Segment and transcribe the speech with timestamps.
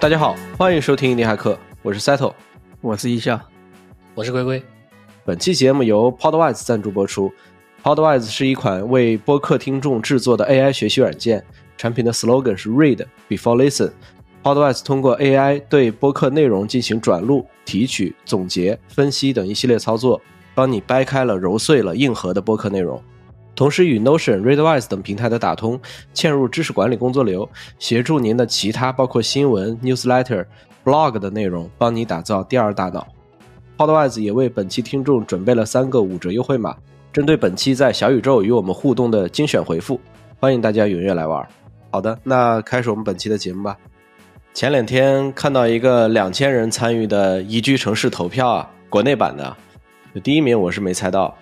[0.00, 2.32] 大家好，欢迎收听印尼骇客，我是 Settle，
[2.80, 3.40] 我是一笑，
[4.14, 4.62] 我是龟龟。
[5.24, 7.32] 本期节目由 Podwise 赞助播出。
[7.82, 11.44] Podwise 是一款为播客听众制作的 AI 学习软件，
[11.76, 13.90] 产品的 slogan 是 Read before listen。
[14.40, 20.22] Podwise 通过 AI 对播客内容进行转录、提取、总结、分析等一系列操作，
[20.54, 23.02] 帮你掰开了、揉碎了硬核的播客内容。
[23.58, 25.80] 同时与 Notion、Readwise 等平台的打通，
[26.14, 30.46] 嵌入知识管理工作流，协助您的其他包括新闻、newsletter、
[30.84, 33.04] blog 的内容，帮你打造第二大脑。
[33.76, 36.76] Podwise 也为本期听众准备了三个五折优惠码，
[37.12, 40.00] 针对本期在小宇宙与我们互动的精选回复，
[40.38, 41.44] 欢迎大家踊跃来玩。
[41.90, 43.76] 好的，那开始我们本期的节目吧。
[44.54, 49.56] 前两天看到一个两千人参与的宜居城市投票啊，国内版的，
[50.22, 51.36] 第一名我是没猜到。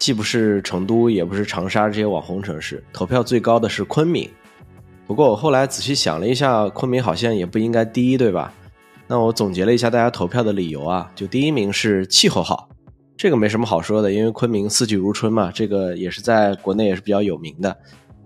[0.00, 4.28] 既不是成都，也不是长沙这些网红城市，投票最高的是昆明。
[5.06, 8.50] 不过我后来仔细想了一下，昆明好像也不应该第一，对吧？
[9.06, 12.70] 那我总结了一下大家投票的理由啊，就第一名是气候好，
[13.14, 17.76] 这个没什么好说的，因为昆明四季如春嘛，这个也是在国内也是比较有名的。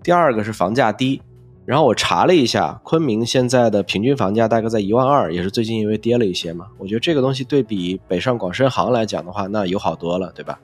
[0.01, 1.21] 第二个是房价低，
[1.65, 6.67] 然后我查了一下，昆明现在的平均房价大概在一万二，也是最近因为跌了一些嘛。
[6.77, 10.57] 我觉得这个东西对比北上广深杭来讲的话，那友好多了，对吧？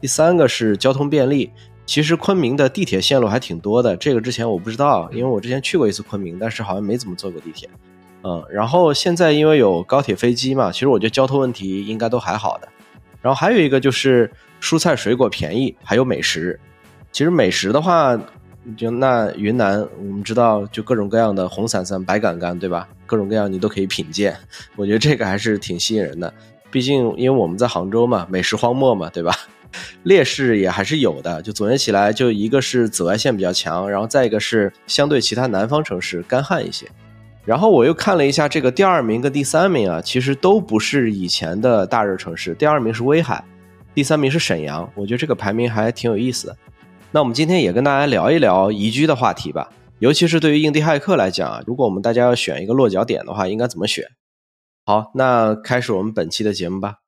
[0.00, 1.50] 第三个是交通便利，
[1.84, 7.68] 其实昆明的地铁线路还挺多的，这个之前我不知道，因为我之前去过一次昆明，但是好像没怎么坐过地铁。
[8.22, 12.68] 嗯，然后现在因为有高铁、飞机嘛，其实我觉得交通问题应该都还好的。
[13.22, 16.58] 然后还有一个就是蔬菜水果便宜，还有美食。
[17.12, 18.18] 其实美食的话，
[18.76, 22.88] 就那云南，我们知道就各种各样的红伞伞、白杆杆，对吧？
[23.04, 24.36] 各种各样你都可以品鉴，
[24.76, 26.32] 我觉得这个还是挺吸引人的。
[26.70, 29.34] 毕竟因为我们在杭州嘛，美食荒漠嘛，对吧？
[30.02, 36.86] 劣势也还是有的，就总结起来，就一个是紫外线比较强，然后再一个是相对其他南方城市干旱一些。
[37.44, 43.42] 然后我又看了一下这个第二名跟第三名啊，其实都不是以前的大热城市，第二名是威海，
[43.94, 44.88] 第三名是沈阳。
[44.94, 46.56] 我觉得这个排名还挺有意思的。
[47.10, 54.04] 那我们今天也跟大家聊一聊宜居的话题吧，尤其是对于印地骇客来讲啊，如果我们大家要选一个落脚点的话，应该怎么选？
[54.84, 56.99] 好，那开始我们本期的节目吧。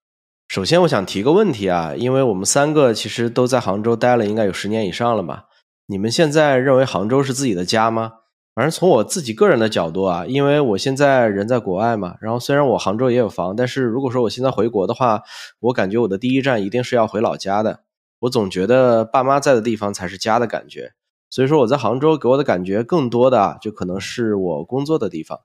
[0.52, 5.46] 首先，我想提个问题啊，因为我们三个其实都在杭州待了，应该有十年以上了吧？
[5.86, 8.12] 你们现在认为杭州是自己的家吗？
[8.54, 15.22] 反正从我自己个人的角度啊，因为我现在人在国外嘛，然后虽然我杭州也有房，但是如果说我现在回国的话，
[15.58, 17.80] 我感觉我的第一站一定是要回老家的。
[18.20, 20.92] 我总觉得爸妈在的地方才是家的感觉，
[21.30, 25.38] 所以说我在杭州给我的感觉更多的啊就可能是我工作的地方。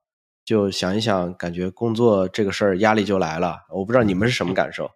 [0.43, 3.59] 就想一想，感觉工作这个事儿压力就来了。
[3.73, 4.89] 我不知道你们是什么感受。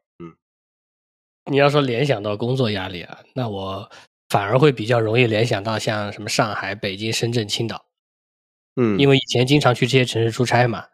[1.46, 3.90] 嗯，你要说联想到工作压力啊，那我
[4.30, 7.86] 反而会比较容易联想到像什么上海、北京、深圳、青岛。
[8.76, 10.86] 嗯，因为以前经常去这些城市出差嘛，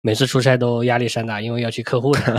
[0.00, 2.34] 每次出差都压力山大，因为要去客户那。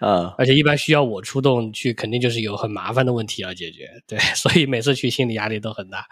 [0.00, 3.88] 啊，而且一般需要我出动去，肯定就是有很麻烦的问题要解决。
[4.06, 6.06] 对， 所以每次去心理压力都很大。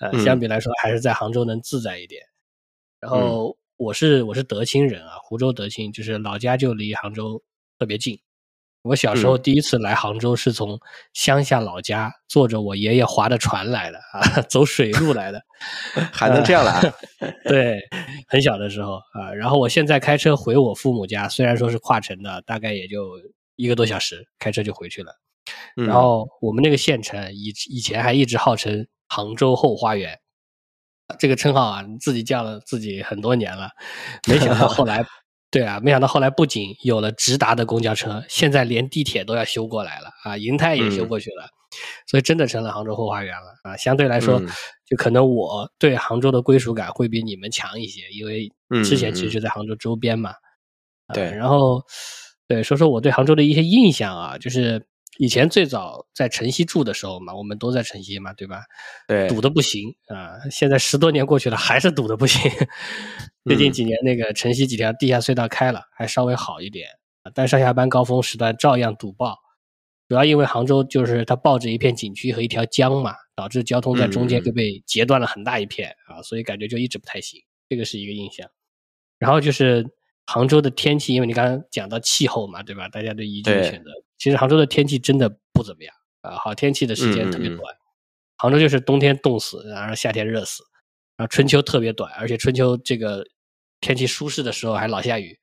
[0.00, 2.22] 呃，相比来说，还是在杭州能自在一点。
[3.00, 3.56] 然后。
[3.80, 7.42] 我是我是德清人啊，湖州德清，就是老家就离杭州
[7.78, 8.20] 特别近。
[8.82, 10.80] 我小时候第一次来杭州是从
[11.12, 15.42] 乡下老家坐着我爷爷划的船来的啊， 走水路来的，
[16.12, 16.80] 还能这样来？
[17.44, 17.78] 对，
[18.28, 19.32] 很小的时候啊。
[19.34, 23.18] 然后我现在开车回我父母家，虽然说是跨城的，大概也就
[23.56, 25.12] 一个多小时，开车就回去了。
[25.74, 30.18] 然后我们那个县城以以前还一直号称杭州后花园。
[31.18, 33.70] 这个称号啊，你自己叫了自己很多年了，
[34.28, 35.04] 没想到后来，
[35.50, 41.48] 对啊，没想到后来不仅有了直达的公交车，现在连地铁都要修过来了啊，银泰也修过去了，
[42.06, 43.76] 所以真的成了杭州后花园了啊。
[43.76, 44.40] 相对来说，
[44.86, 48.48] 就可能我对杭州的归属感会比你们强一些，因为
[48.84, 50.32] 之前其实就在杭州周边嘛。
[51.12, 51.82] 对，然后
[52.46, 54.86] 对说说我对杭州的一些印象啊，就是。
[55.20, 58.62] 以前最早在城西住的时候嘛，我们都在城西嘛，对吧？
[59.06, 60.40] 对，堵的不行啊！
[60.50, 62.50] 现在十多年过去了，还是堵的不行。
[63.44, 66.88] 最近几年那个城西几条地下隧道开了，还稍微好一点
[67.34, 69.36] 但上下班高峰时段照样堵爆。
[70.08, 77.38] 主要因为杭州就是它抱着一片景区和一条江嘛，导致交通在中间就被截断了很大一片啊，所以感觉就一直不太行。
[77.68, 78.48] 这个是一个印象。
[79.18, 79.84] 然后就是
[80.24, 82.88] 杭州的天气，因为你刚刚讲到气候嘛，对吧？
[82.88, 83.90] 大家都宜居选择。
[84.20, 87.60] 其实杭州的天气真的不怎么样啊，好天气的时间特别短。
[88.36, 90.62] 杭州就是冬天冻死，然后夏天热死，
[91.16, 93.24] 然后春秋特别短，而且春秋这个
[93.80, 95.38] 天气舒适的时候还老下雨。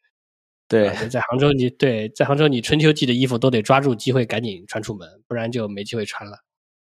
[0.67, 6.37] 对，在杭州你对在杭州你春秋季的衣服都得抓住机会赶紧穿出门，不然就没机会穿了。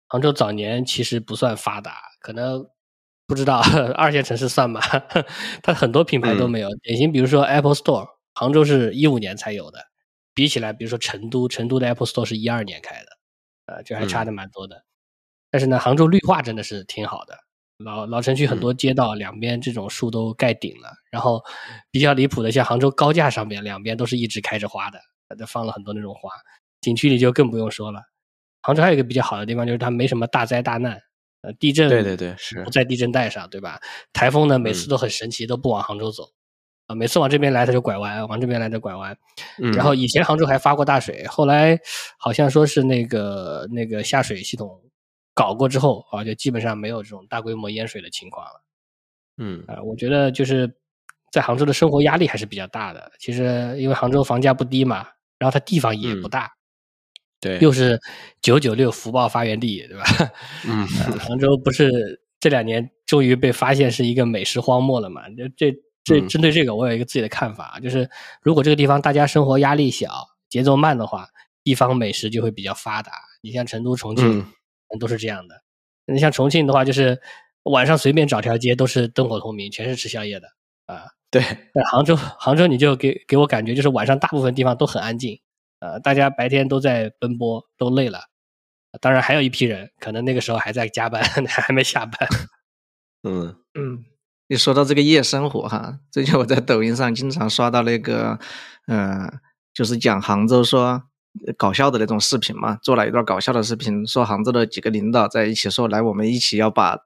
[0.07, 2.67] 杭州早年其实不算发达，可能
[3.27, 3.61] 不知道
[3.93, 4.81] 二线城市算吗？
[5.63, 6.69] 它很多品牌都没有。
[6.81, 9.79] 典型比如说 Apple Store，杭州是一五年才有的，
[10.39, 13.07] 比起来，比如说成都，成都的 Apple Store 是一二年开的，
[13.65, 14.85] 呃，就还差的蛮多的。
[15.51, 17.37] 但是呢，杭州绿化真的是挺好的，
[17.79, 21.43] 老老城区很多街道两边这种树都盖顶了，然后
[21.91, 25.01] 比较离谱的，像杭州高架上面两边都是一直开着花的，
[25.37, 26.31] 都放了很多那种花。
[26.79, 28.03] 景区里就更不用说了。
[28.61, 31.01] 杭州还有一个比较好的地方，就是它没什么大灾大难，
[31.41, 33.81] 呃，地震对对对是不在地震带上，对吧？
[34.13, 36.31] 台风呢每次都很神奇，都不往杭州走，
[36.89, 39.15] 啊，每次往这边来它就拐弯，往这边来就拐弯。
[39.75, 41.79] 然后以前杭州还发过大水，后来
[42.17, 44.81] 好像说是那个那个下水系统
[45.35, 48.63] 搞过之后啊，就基本上没有这种大规模淹水的情况了。
[49.37, 50.75] 嗯啊，我觉得就是
[51.31, 53.11] 在杭州的生活压力还是比较大的。
[53.19, 55.07] 其实因为杭州房价不低嘛，
[55.37, 56.51] 然后它地方也不大。
[57.39, 57.97] 对，又是
[58.41, 60.03] 九九六福报发源地，对吧？
[60.67, 60.87] 嗯，
[61.19, 65.21] 杭州不是这两年终于被发现是一个美食荒漠了嘛？
[65.37, 65.73] 这这
[66.09, 68.09] 这针对这个，我有一个自己的看法，就是
[68.41, 71.27] 如果这个地方大家生活压力小、节奏慢的话，
[71.63, 73.11] 地方美食就会比较发达。
[73.41, 74.45] 你像成都、重庆，
[74.99, 75.61] 都是这样的。
[76.07, 77.21] 你像重庆的话，就是
[77.63, 80.47] 晚上随便找条街都是灯火通明，全是吃宵夜的
[80.87, 81.05] 啊。
[81.31, 85.39] 对，在杭州，杭州你就给给我感觉就是晚上大部分地方都很安静。
[85.79, 88.19] 呃，大家白天都在奔波，都累了。
[88.99, 92.27] 当然，还有一批人，可能那个时候还在加班， 还没下班。
[93.21, 94.03] 嗯嗯，
[94.51, 98.39] 你说到这个夜生活哈，最近我在抖音上经常刷到那个，
[98.87, 99.31] 呃，
[99.71, 101.03] 就是讲杭州说
[101.55, 106.97] 搞笑的那种视频嘛，做了一段搞笑的视频，说杭州的几个领导在一起说，来，我们一起要把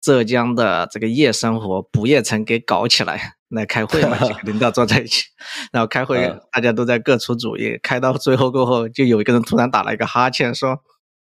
[0.00, 3.36] 浙江的这个夜生活不夜城给搞起来。
[3.50, 5.24] 来开会嘛，几个领导坐在一起，
[5.72, 7.76] 然后开会，大家都在各出主意。
[7.82, 10.78] 开到最后过后，就有一个人突然打了一个哈欠，说：“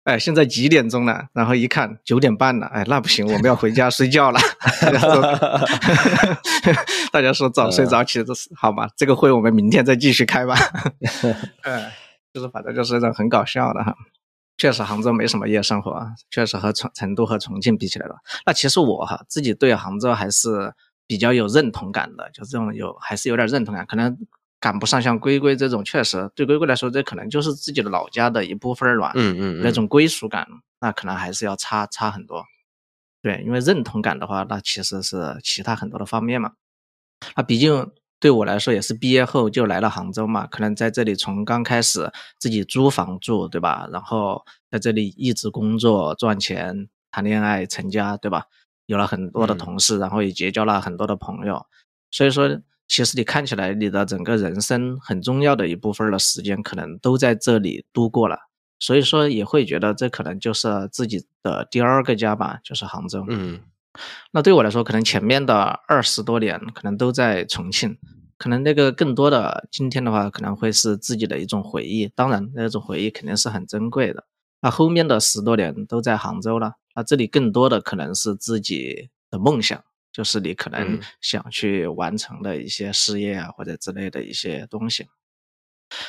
[0.03, 4.39] 哎，现在几点钟了？”然后一看九点半了，哎，那不行，我们要回家睡觉了。
[7.11, 8.89] 大家说早睡早起，这是好吧？
[8.97, 10.55] 这个会我们明天再继续开吧。
[11.63, 11.91] 哎，
[12.33, 13.95] 就是反正就是那种很搞笑的哈。
[14.57, 18.15] 确实，杭州没什么夜生活，确实和成成都和重庆比起来了。
[18.45, 20.73] 那其实我哈自己对杭州还是。
[21.07, 24.17] 比较有认同感的，就这种有还是有点认同感，可能
[24.61, 29.11] 赶不上像龟龟这种，确实对龟龟来说，这可能就是自己的老家的一部分了。
[29.15, 30.47] 嗯嗯，那种归属感，
[30.79, 32.45] 那可能还是要差差很多。
[33.23, 36.53] 对，因为认同感的话，那其实是其他很多的方面嘛。
[37.35, 43.89] 那毕竟对我来说，也是毕业后就来了杭州嘛，可能在这里从刚开始自己租房住，对吧？
[43.91, 48.45] 然后在这里一直工作赚钱、谈恋爱、成家，对吧？
[48.87, 51.65] 有了很多的同事，然后也结交了很多的朋友，
[52.09, 52.59] 所以说，
[52.91, 58.37] 其实你看起来你的整个人生很重要的一部分的时间，可能都在这里度过了，
[58.79, 63.23] 所以说也会觉得这可能就是自己的第二个家吧，就是杭州。
[63.29, 63.61] 嗯，
[64.33, 65.55] 那对我来说，可能前面的
[65.87, 67.97] 二十多年可能都在重庆，
[68.37, 74.25] 可能那个更多的今天的话，可能会是自己的一种回忆，当然那种回忆肯定是很珍贵的。
[74.59, 76.73] 那后面的十多年都在杭州了。
[76.93, 85.07] 那这里更多的可能是自己的梦想，就是你可能想去完成的一些事业啊，或者之类的一些东西。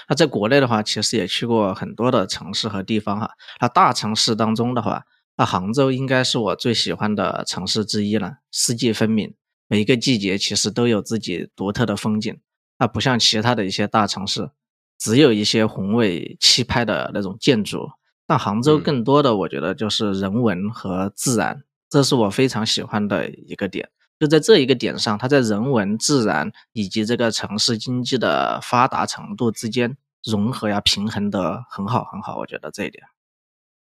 [0.09, 3.31] 那在国内的话，其实也去过很多的城市和地方哈。
[3.61, 5.05] 那大城市当中的话，
[5.37, 8.39] 那杭州应该是我最喜欢的城市之一了。
[8.51, 9.35] 四季分明，
[9.67, 12.39] 每一个季节其实都有自己独特的风景。
[12.79, 14.51] 那不像其他的一些大城市，
[14.99, 17.91] 只有一些宏伟气派的那种建筑。
[18.29, 23.89] 那杭州更多的，我觉得就是人文和自然，这是我非常喜欢的一个点。
[24.23, 32.39] 就在这一个点上，它在人文、自然以及这个城市经济的发达程度之间融合呀、平衡的很好很好。
[32.39, 33.03] 我觉得这一点。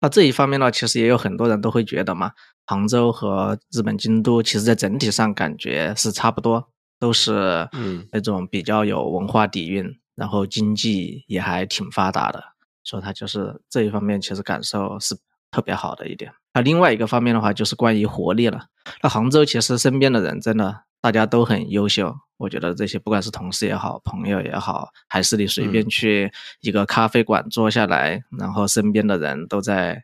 [0.01, 2.33] 那这一方面呢，其实也有很多人都会觉得嘛，
[2.65, 6.67] 杭州和日本京都，其实在整体上感觉是差不多，
[6.99, 9.85] 都是嗯那种比较有文化底蕴，
[10.15, 12.43] 然后经济也还挺发达的。
[12.83, 15.15] 所以它就是这一方面，其实感受是
[15.53, 16.33] 特别好的一点。
[16.53, 18.67] 那另外一个方面的话，就是关于活力了。
[19.03, 30.03] 那杭州其实身边的人真的大家都很优秀，我觉得这些不管是同事也好，朋友也好，还是你随便去一个咖啡馆坐下来，然后身边的人都在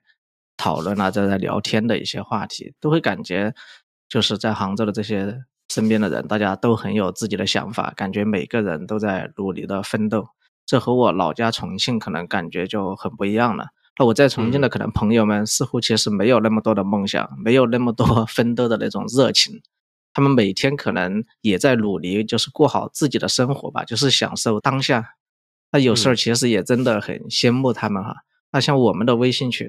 [0.56, 3.54] 讨论啊，在在聊天的一些话题，都会感觉
[4.08, 10.28] 就是在杭州的这些身边的人，大家都很有自己的想法，感觉每个人都在努力的奋斗。
[10.64, 13.68] 这和我老家重庆可能感觉就很不一样了。
[13.98, 19.60] 那我在重庆的可能朋友们似乎其实没有那么多的梦想，没有那么多 奋斗的那种热情。
[20.14, 25.14] 他们每天可能也在努力，就是过好自己的生活吧，就是享受当下。
[25.70, 28.16] 那有时候其实也真的很羡慕他们哈。
[28.52, 29.68] 那像我们的微信群，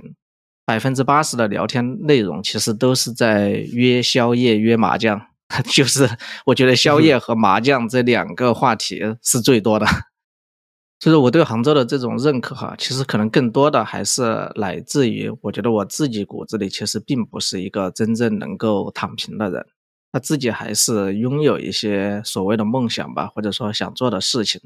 [0.65, 5.21] 百分之八十的聊天内容其实都是在约宵夜、约麻将，
[5.65, 6.09] 就是
[6.45, 9.85] 我觉得宵夜和麻将这两个话题是最多的。
[9.85, 9.95] 所
[10.99, 14.21] 其实我对杭州的这种认可哈，其实可能更多的还是
[14.55, 19.65] 来自于我觉得我自己骨子里其实并不是一个真正能够躺平的人，
[20.11, 24.59] 他自己还是拥有一些所谓的梦想吧，或者说想做的事情。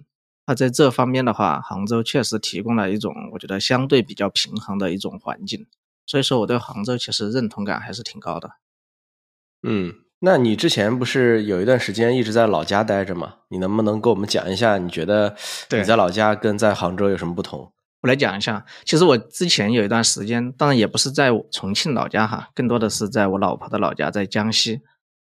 [0.48, 5.68] 那在这方面的话，杭州确实提供了一种我觉得相对比较平衡的一种环境。
[6.08, 8.50] 所以说我对杭州其实认同感还是挺高的。
[9.62, 9.94] 嗯。
[10.26, 13.34] 那你之前不是有一段时间一直在老家待着吗？
[13.50, 15.36] 你能不能跟我们讲一下，你觉得
[15.72, 17.74] 你在老家跟在杭州有什么不同？
[18.02, 18.66] 我来讲一下。
[18.86, 24.80] 其实我之前有一段时间，当然也不是在重庆老家哈，更多的是在我老婆的老家，在江西。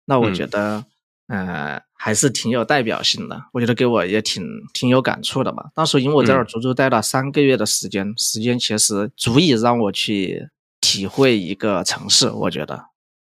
[0.04, 0.84] 那我觉得，
[1.26, 3.42] 呃，还是挺有代表性的。
[3.54, 5.64] 我觉得给我也挺挺有感触的吧。
[5.74, 10.48] 当时因为我在这儿足足待了三个月的时间，时间其实足以让我去
[10.80, 12.30] 体会一个城市。
[12.30, 12.84] 我觉得。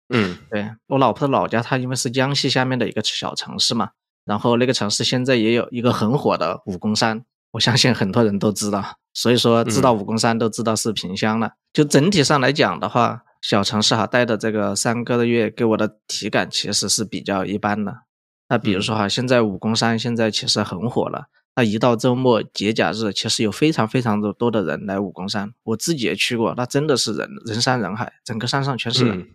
[0.09, 3.91] 嗯，对我老婆的老家，她因为是江西下面的一个小城市嘛，
[4.25, 11.53] 然后那个城市现在也有一个很火的武功山，我相信很多人都知道，所以说知道武功山都知道是萍乡了。
[11.73, 18.03] 就整体上来讲的话，小城市哈待的这个三个月，给我的体感其实是比较一般的。
[18.49, 29.29] 那比如说哈，现在武功山现在其实很火了，那一到周末节假日，其实有非常非常的多的人来武功山，我自己也去过，那真的是人人山人海，整个山上全是人。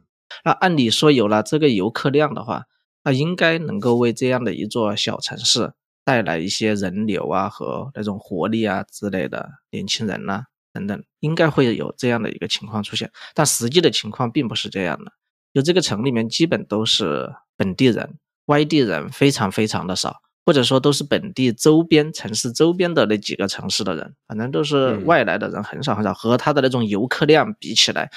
[0.43, 2.65] 那按理说有了这个游客量的话，
[3.03, 5.73] 那应该能够为这样的一座小城市
[6.03, 13.11] 带来一些人流啊和那种活力啊之类的，年轻人呐等等，应该会有这样的一个情况出现。
[13.33, 15.11] 但实际的情况并不是这样的，
[15.53, 28.09] 就这个城里面基本都是本地人，外地人非常非常的少，或者说都是本地周边城市周边的那几个城市的人，反正都是外来的人很少很少，和他的那种游客量比起来。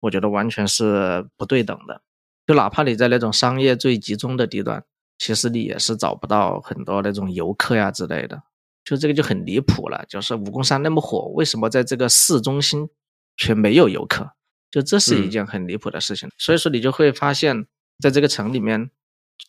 [0.00, 2.02] 我觉得完全是不对等的，
[2.46, 4.82] 就哪怕你在那种商业最集中的地段，
[5.18, 8.42] 其实你也是找不到很多那种游客呀之类的，
[8.84, 10.04] 就这个就很离谱了。
[10.08, 12.88] 就是武功山那么火，为什么在这个市中心
[13.36, 14.30] 却没有游客？
[14.70, 16.30] 就这是一件很离谱的事情。
[16.38, 17.66] 所以说你就会发现，
[17.98, 18.90] 在这个城里面，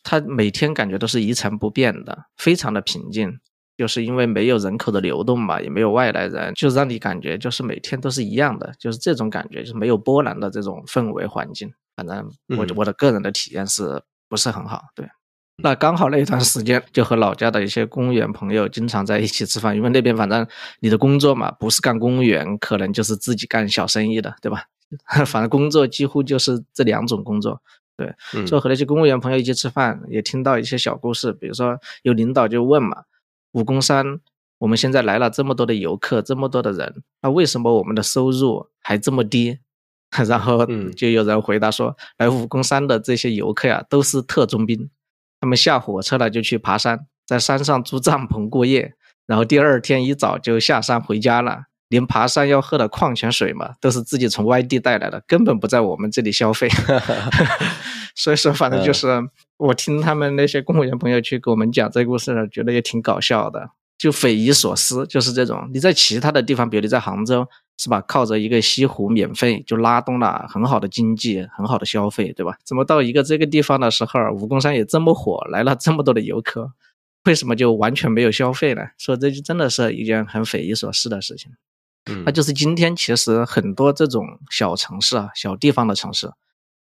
[0.02, 3.38] 它每天感觉都是一成不变的，非常的平静。
[3.82, 11.68] 就是因为没有人口的流动嘛，也没有外来人，就让你感觉就是每天都是一样的，就是这种感觉，就是没有波澜的这种氛围环境。
[11.96, 14.84] 反正我我的个人的体验是不是很好？
[14.94, 15.04] 对，
[15.56, 20.46] 那刚好那一段时间就和老家的一些公务员朋友经常在一起吃饭，因为那边反正
[20.78, 24.62] 你的工作嘛，不是干公务员，可能就是自己干小生意的，对吧？
[25.26, 27.60] 反正工作几乎就是这两种工作。
[27.96, 28.14] 对，
[28.46, 33.02] 就和那些公务员朋友一起吃饭，也听到一些小故事，比如说有领导就问嘛。
[33.52, 34.20] 武功山，
[34.58, 39.58] 我们现在来了这么多的游客，这么多的人，那为什么我们的收入还这么低？
[40.28, 44.90] 然后就有人回答说，来武功山的这些游客呀，都是特种兵，
[45.40, 48.94] 他们下火车了就去爬山，在山上租帐篷过夜，
[49.26, 56.68] 然后第二天一早就下山回家了，连爬山要喝的矿泉水嘛，都是自己从外地带来的，根本不在我们这里消费。
[58.14, 59.06] 所以说，反正就是。
[59.62, 65.06] 我听他们那些公务员朋友去给我们讲这个故事呢，觉得也挺搞笑的，就匪夷所思。
[65.06, 67.46] 就是这种，你在其他的地方，比如你在杭州，
[67.78, 68.00] 是吧？
[68.00, 72.56] 靠着一个西湖免费就拉动了很好的经济，很好的消费，对吧？
[72.64, 76.72] 怎么到一个这个地方的时候，武功山也这么火，来了这么多的游客，
[77.26, 78.82] 为什么就完全没有消费呢？
[78.98, 81.52] 说这就真的是一件很匪夷所思的事情。
[82.10, 86.28] 嗯，那就是今天其实很多这种小城市啊、小地方的城市。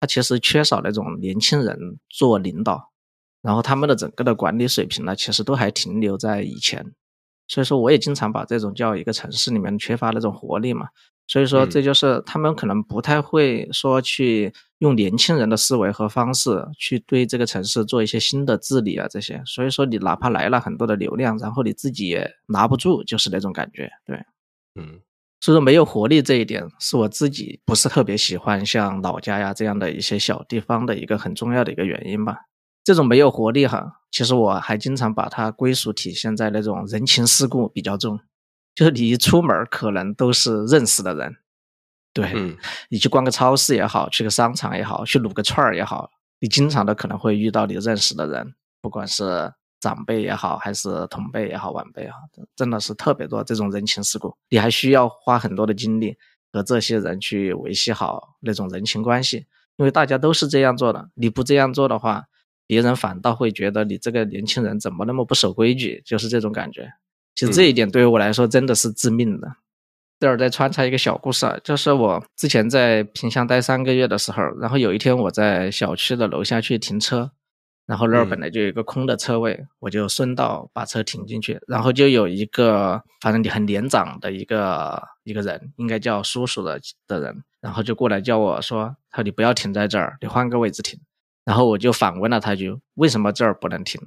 [0.07, 2.93] 其实缺少那种年轻人做领导，
[3.43, 6.95] 然后他们的整个的管理水平呢，其实都还停留在以前。
[7.49, 10.89] 所以说，我也经常把这种叫一个城市里面缺乏那种活力嘛。
[11.29, 19.43] 所以说，这就是他们可能不太会说去用年轻人的思维和方式去对这个城市做一些新的治理啊这些。
[19.45, 23.91] 所以说，你哪怕来了很多的流量，然后你自己也拿不住，就是那种感觉。
[24.05, 24.17] 对，
[24.75, 25.01] 嗯。
[25.41, 32.39] 所以说没有活力这一点是我自己不是特别喜欢像老家呀这样的一些小地方的一个很重要的一个原因吧。
[32.83, 38.19] 这种没有活力哈，其实我还经常把它归属体现在那种人情世故比较重，
[38.75, 41.37] 就是你一出门可能都是认识的人，
[42.15, 42.57] 对，
[42.89, 49.53] 你去逛个超市也好，去个商场也好，去撸个串儿也好，你经常的可能会遇到你认识的人，不管是。
[49.81, 52.19] 长辈也好，还是同辈也好，晚辈也好，
[52.55, 56.17] 真的是特别多这种人情世故，你还需要花很多的精力
[56.53, 62.25] 和这些人去维系好那种人情关系，因为大家都是这样做的，你不这样做的话，
[62.67, 66.93] 别人反倒会觉得你这个年轻人怎么那么不守规矩，就是这种感觉。
[67.35, 69.57] 其实这一点对于我来说真的是致命的。
[70.19, 77.31] 这儿再穿插一个小故事啊，就是我之前在萍乡待三个月的时候，然后有一天我在小区的楼下去停车，
[77.87, 90.99] 然后那儿本来就有一个空的车位，我就顺道把车停进去，然后就有一个反正你很年长的一个一个人，应该叫叔叔的的人，然后就过来叫我说：“他说你不要停在这儿，你换个位置停。”
[91.47, 94.01] 然后我就反问了他一句：“为什么这儿不能停？”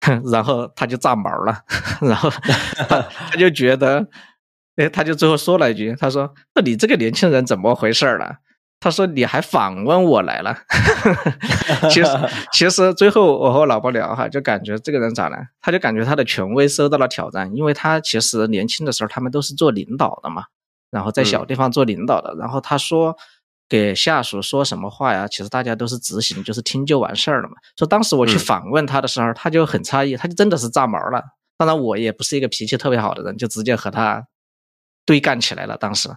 [0.30, 1.64] 然后他就炸毛了，
[2.02, 4.06] 然后他 他就觉得。
[4.76, 8.36] 哎，他就最后说了一句：“他说，那你这个年轻人怎么回事了？”
[8.78, 10.56] 他说：“你还访问我来了。
[11.90, 12.10] ”其实，
[12.52, 15.36] 其实最后我和我老婆聊哈，就感觉这个人咋了？
[15.60, 20.44] 他就感觉他的权威受到了挑战，因为他其实年轻的时候他们都是做领导的嘛，
[20.90, 23.16] 然后在小地方做领导的，然后他说
[23.68, 27.54] 给下属说什么话呀，其实大家都是执行，就是听就完事儿了嘛。
[27.78, 31.24] 说当时我去访问他的时候，他就很诧异，他就真的是炸毛了。
[31.56, 34.26] 当然，我也不是一个脾气特别好的人，就直接和他。
[35.06, 36.08] 对干起来了，当时，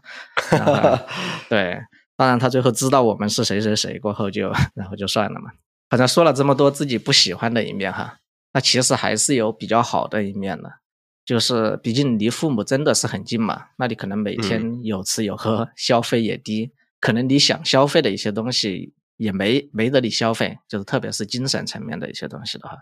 [1.48, 1.80] 对，
[2.20, 5.52] 当然他最后知道我们是谁谁谁过后就， 然后就算了嘛。
[5.90, 8.18] 反正说了这么多自己不喜欢的一面哈，
[8.52, 10.70] 那其实还是有比较好的一面的，
[11.24, 22.78] 就是毕竟离父母真的是很近嘛，那你可能每天有吃有喝，消费也低，可能你想消费的一些东西也没没得你消费，就是特别是精神层面的一些东西的话。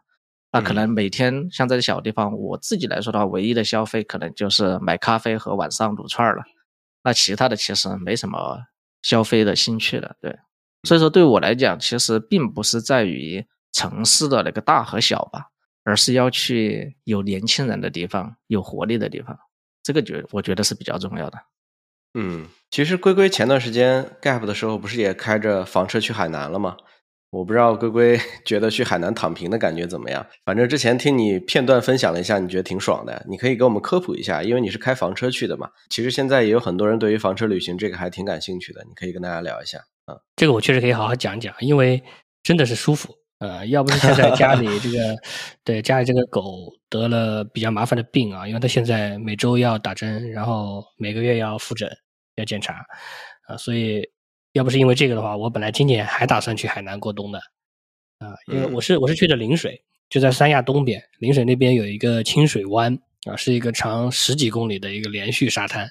[0.51, 6.41] 那可能每天像这小地方，我自己来说的话，唯一的消费可能就是买咖啡和晚上撸串了。
[7.03, 8.63] 那其他的其实没什么
[9.01, 10.37] 消费的兴趣了，对。
[10.83, 15.47] 所以说对我来讲，其实并不是在于城市的那个大和小吧，
[15.83, 19.37] 而是要去有年轻人的地方，有活力的地方。
[19.83, 21.37] 这个觉我觉得是比较重要的。
[22.13, 26.77] 嗯，其实龟龟前段时间 gap 的时候，不是也开着房车去海南了吗？
[27.29, 30.25] 我不知道龟龟 觉得去海南躺平的感觉怎么样？
[30.45, 33.25] 反正之前听你片段分享了一下，你觉得挺爽的。
[33.27, 35.69] 你可以给我们科普一下，因为你是开房车去的嘛。
[35.89, 39.79] 其实现在也有很多人对于房车旅行这个还挺感兴趣的，你可以跟大家聊一下。
[40.05, 42.01] 啊，这个我确实可以好好讲讲，因为
[42.43, 43.13] 真的是舒服。
[43.39, 44.97] 呃，要不是现在 家里这个
[45.65, 51.89] 对家里这个狗得了比较麻烦的病啊，因为它现在每周要打针，然后每个月要复诊
[52.35, 52.85] 要检查
[53.47, 54.09] 啊，所以。
[54.53, 57.39] 要不是因为这个的话，我本来今年还打算去海南过冬的，
[58.19, 62.97] 啊，因为我是我是去的陵水，就在三亚东边，陵水那边有一个清水湾，
[63.29, 65.87] 啊，是一个长十几公里的一个连续沙滩，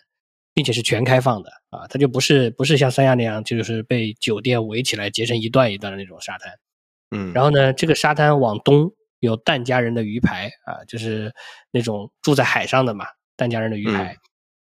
[0.53, 6.53] 并且是全开放的，啊，它就不是不是像三亚那样，就是被酒店围起来结成一段一段的那种沙滩，
[7.11, 8.91] 嗯，然后呢，这个沙滩往东
[9.21, 11.33] 有疍家人的鱼排，啊，就是
[11.71, 14.17] 那种住在海上的嘛，疍家人的鱼排，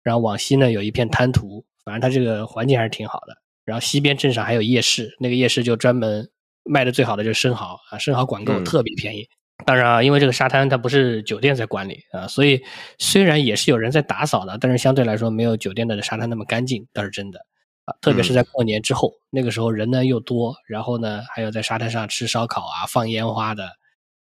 [0.02, 3.36] 然后往西呢有一片滩涂，反正它这个环境还是挺好的。
[3.64, 6.28] 然后西边镇上还有夜市，那个夜市就专门
[6.64, 9.28] 卖的最好的就是生蚝啊，生蚝管够特别便宜。
[9.64, 12.60] 当然啊，因为这个沙滩它不是酒店在管理啊，所以
[12.98, 17.38] 虽然也是有人在打扫的，但是相对来说没有酒店的沙滩那么干净，倒是真的
[17.84, 17.94] 啊。
[18.00, 23.70] 特别是在过年之后，那个时候人呢又多，然后呢还有在沙滩上吃烧烤啊、放烟花的，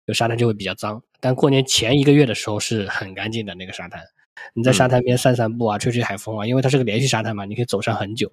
[0.07, 1.03] 有沙滩就会比较脏。
[1.21, 4.03] 但过年前一个月的时候是很干净的那个沙滩，
[4.55, 8.33] 你在沙滩边散散步啊、吹吹海风啊，因为它是个连续沙滩嘛，你可以走上很久。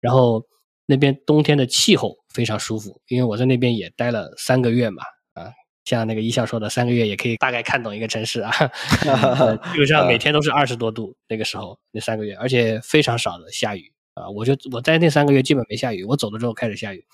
[0.00, 0.44] 然后
[0.86, 5.02] 那边冬天的气候非常舒服，因为我在那边也待了三个月嘛，
[5.34, 5.52] 啊，
[5.84, 8.50] 像那个一笑说的，三个月也可以大概看懂一个城市啊，
[9.72, 17.04] 基本上每天都是二十多度，那个时候那三个月，而且非常少的下雨啊，我就我在那三个月基本没下雨，我走了之后开始下雨，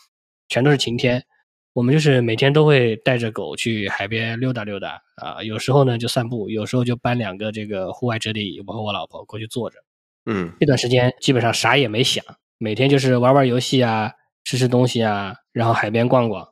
[0.48, 1.24] 全都是晴天，
[1.72, 9.78] 我们就是每天都会带着狗去海边溜达溜达啊，有时候呢就散步，有时候就搬两个这个户外折叠椅，我和我老婆过去坐着，
[10.26, 12.24] 嗯，那段时间基本上啥也没想。
[12.58, 14.12] 每天就是玩玩游戏啊，
[14.44, 16.42] 吃吃东西啊，然后海边逛逛，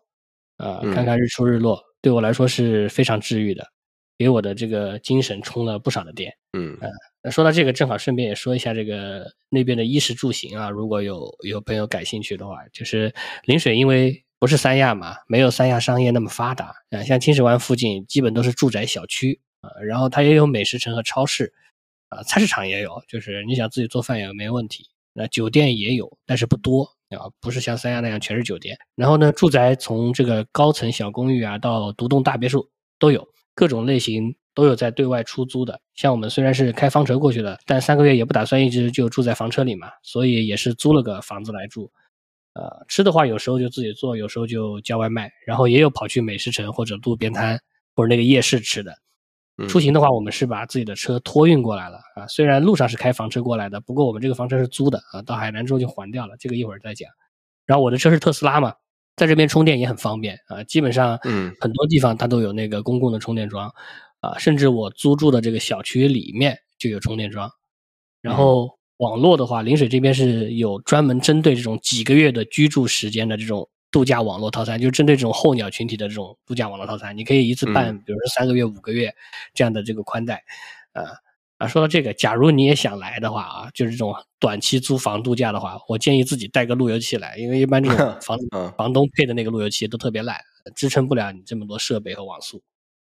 [0.56, 3.66] 啊，看看日出日落，对我来说是非常治愈的，
[4.18, 6.32] 给我的这个精神充了不少的电。
[6.54, 6.76] 嗯，
[7.22, 21.54] 那说到这个，正好顺便也说一下这个那边的衣食住行啊，如果有有朋友感兴趣的话，就是陵水，因为不是三亚嘛，没有三亚商业那么发达啊，像清水湾附近基本都是住宅小区啊，然后它也有美食城和超市，
[22.08, 24.88] 啊，菜市场也有，就是你想自己做饭也没问题。
[25.12, 28.77] 那酒店也有，但是不多啊，不是像三亚那样全是酒店。
[28.94, 35.81] 然后呢，住宅从这个高层小公寓啊，到独栋大别墅都有，各种类型都有在对外出租的。
[35.94, 41.90] 像我们虽然是开房车过去的，但三个月也不打算一直就住在房车里嘛，所以也是租了个房子来住。
[42.55, 47.59] 呃，吃的话有时候就自己做，有时候就叫外卖，然后也有跑去美食城或者路边摊
[47.94, 48.94] 或者那个夜市吃的。
[49.68, 52.26] 出行的话，我们是把自己的车托运过来了啊。
[52.26, 55.22] 虽然路上是开房车过来的，不过我们这个房车是租的啊。
[55.22, 57.08] 到海南之后就还掉了，这个一会儿再讲。
[57.66, 58.74] 然后我的车是特斯拉嘛，
[59.14, 60.64] 在这边充电也很方便啊。
[60.64, 63.72] 基本上，嗯，很多地方它都有那个公共的充电桩
[64.20, 67.50] 啊，甚至我租住的这个小区里面就有充电桩。
[68.20, 79.14] 然后网络的话，陵水这边是有专门针对这种几个月的居住时间的这种度假网络套餐，就是针对这种候鸟群体的这种度假网络套餐，你可以一次办，比如说三个月、五个月
[79.55, 80.42] 这样的这个宽带，
[80.94, 81.05] 呃
[81.59, 88.37] 啊，说到这个，假如你也想来的话啊，就是这种短期租房度假的话，我建议自己带个路由器来，因为一般这种 房
[88.76, 90.37] 房东配的那个路由器都特别烂，
[90.74, 92.61] 支撑不了你这么多设备和网速。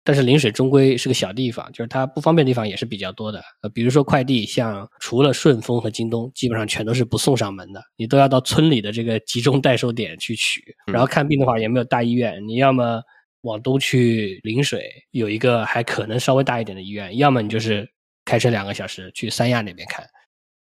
[0.09, 3.45] 但是陵水终归是个小地方，就是它不方便的地方也是比较多的。
[3.61, 10.63] 呃，比如说快递，像除了顺丰和京东，基本上全都是不送上门的，你都要到村里的这个集中代收点去取。
[10.87, 13.03] 然后看病的话也没有大医院，你要么
[13.43, 17.87] 往东去陵水有一个还可能稍微大一点的医院，要么你就是
[18.25, 20.07] 开车两个小时去三亚那边看。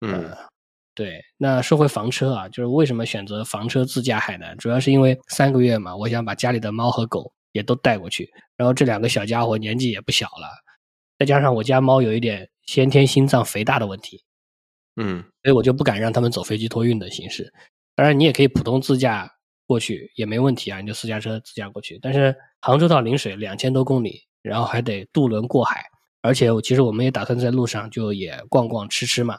[0.02, 0.30] 嗯，
[0.94, 1.20] 对。
[1.40, 7.34] 那说回房车啊，就是为什么选择房车自驾海南，主要是因为三个月嘛，我想把家里的猫和狗。
[7.54, 10.50] 也都带过去，然后这两个小家伙年纪也不小了，
[11.18, 14.22] 再加上我家猫有一点先天心脏肥大的问题，
[14.98, 17.54] 嗯，所以我就不敢让他们走飞机托运的形式。
[17.96, 19.32] 当然，你也可以普通自驾
[19.66, 22.00] 过去也没问题啊，你就私家车自驾过去。
[22.02, 25.86] 但是杭州到陵水两千多公里，然后还得渡轮过海，
[26.24, 29.38] 而且其实我们也打算在路上就也逛逛吃吃嘛，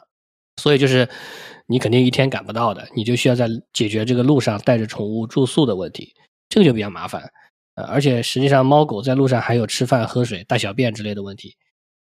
[0.55, 1.09] 所以就是
[1.67, 6.13] 你肯定一天赶不到的，你就需要在解决这个路上带着宠物住宿的问题，
[6.47, 7.29] 这个就比较麻烦。
[7.75, 11.55] 呃，而且实际上，猫狗在路上还有吃饭、喝水、大小便之类的问题，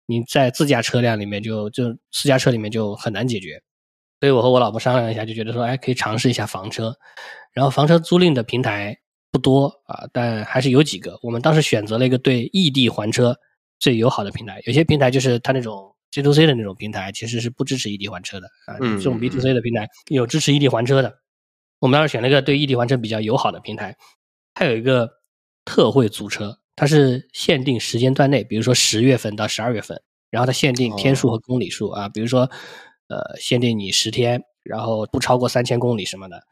[0.06, 3.62] 你在自驾车辆里面就就私家车里面就很难解决。
[4.20, 6.94] 所以我和我老婆商量一下，就觉得说，哎，可以尝试一下房车。
[7.54, 9.00] 然后房车租赁的平台
[9.32, 11.18] 不多啊，但还是有几个。
[11.24, 13.34] 我们当时选择了一个对异地还车
[13.80, 14.62] 最友好的平台。
[14.66, 18.78] 有些平台就是它那种 G to C 的那种平台，其实是不支持异地还车的啊。
[18.78, 21.20] 这种 B to C 的平台有支持异地还车的。
[21.80, 23.96] 我们当时选了一个对异地还车比较友好的平台，
[24.54, 25.21] 它有一个。
[25.64, 32.50] 特惠租车，它是限定时间段内，比如说十月份到十二月份，然后它限定天数和公里数啊，比如说，
[33.08, 36.44] 呃，限定你十天，然后不超过三千公里什么的，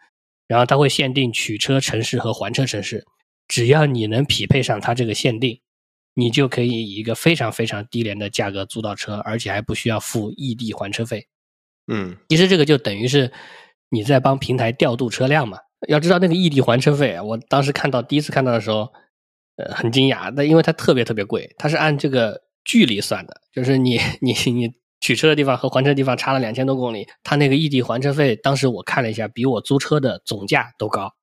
[0.47, 3.05] 然后它会限定取车城市和还车城市，
[3.47, 5.59] 只要你能匹配上它这个限定，
[6.13, 11.27] 你就可以以一个非常非常低廉的价格租到车，而且还不需要付异地还车费。
[11.87, 13.31] 嗯，其实这个就等于是
[13.89, 15.57] 你在帮平台调度车辆嘛。
[15.87, 18.91] 要知道那个异地还车费，我当时看到第一次看到的时候，
[19.55, 20.31] 呃，很惊讶。
[20.35, 31.13] 那因为它特别特别贵，它是按这个距离算的，就是你你你取车的地方和还车地方差了两千多公里，它那个异地还车费，当时我看了一下，比我租车的总价都高。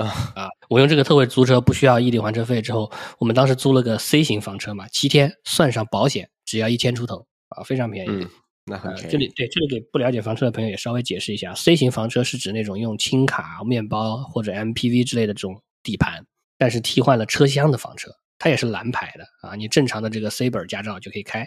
[0.00, 0.48] 啊啊！
[0.70, 8.26] 我用这个特惠租车不需要异地还车费之后，我们当时租了个 C 型房车嘛，七天算上保险，只要一千出头啊，非常便宜。
[8.64, 9.10] 那很便宜。
[9.10, 16.24] 这里对这里给不了解房车的朋友也稍微解释一下，C 型房车是指那种用轻卡、面包或者 MPV 之类的这种底盘，
[16.58, 21.46] 但是替换了车厢的房车，它也是蓝牌的啊，你正常的这个 C 本驾照就可以开。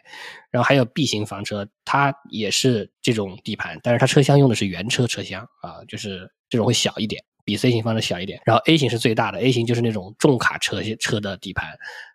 [0.52, 8.42] 然后还有 B 型房车，它也是这种底盘，但是它车厢用的是原车车厢啊，就是这种会小一点，比 C 型房车小一点。
[8.46, 11.66] 然后 A 型是最大的，A 型就是那种重卡车车的底盘，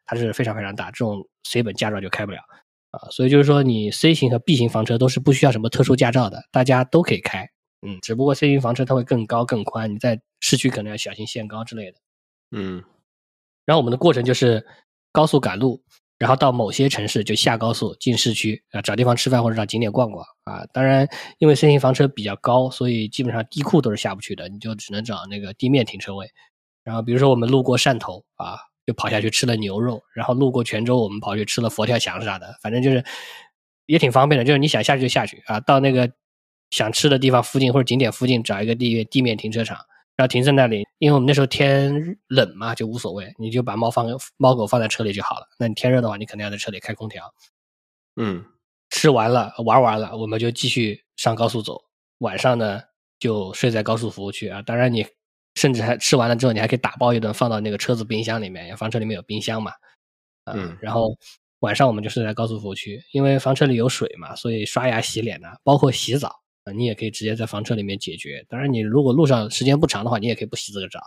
[0.04, 2.38] 它是非常非常大，这种 C 本驾照就开不了。
[2.90, 7.48] 啊，所以就是说，你 C 型和 B 型房车都是不需要什么特殊驾照的，大家都可以开。
[7.86, 11.98] 嗯，只不过 C 型房车它会更高更宽，你在市区可能要小心限高之类的。
[12.50, 12.82] 嗯，
[13.64, 14.66] 然后我们的过程就是
[15.12, 15.80] 高速赶路，
[16.18, 20.66] 然后到某些城市就下高速进市区啊，找地方吃饭或者找景点逛逛啊。
[20.72, 26.28] 当然，因为 C 型房车比较高，所以基本上地库都是下不去的，你就只能找那个地面停车位。
[26.82, 28.58] 然后比如说我们路过汕头啊。
[28.86, 33.04] 就跑下去吃了牛肉，然后路过泉州，我们跑去吃了佛跳墙啥的，反正就是
[33.86, 34.44] 也挺方便的。
[34.44, 36.10] 就是你想下去就下去啊，到那个
[36.70, 39.76] 想吃的地方附近或者景点附近找一个地地面停车场，
[40.16, 40.84] 然后停在那里。
[40.98, 45.46] 因为我们那时候天冷嘛，就无所谓，你就把猫放猫狗放在车里就好了。
[45.58, 47.32] 那你天热的话，你肯定要在车里开空调。
[48.16, 48.44] 嗯，
[48.90, 51.80] 吃完了玩完了，我们就继续上高速走。
[52.18, 52.82] 晚上呢，
[53.18, 54.62] 就睡在高速服务区啊。
[54.62, 55.06] 当然你。
[55.54, 59.72] 甚至还吃完了之后，你还可以打包一顿放到那个车子冰箱里面，房车里面有冰箱嘛，
[60.44, 61.16] 嗯，然后
[61.60, 66.28] 晚上我们就睡在高速服务区，因为房车里有水嘛，所以刷牙、洗脸呢，包括洗澡
[66.64, 68.44] 啊，你也可以直接在房车里面解决。
[68.48, 71.00] 当然，你如果路上时间不长的话，你也可以不洗这个澡。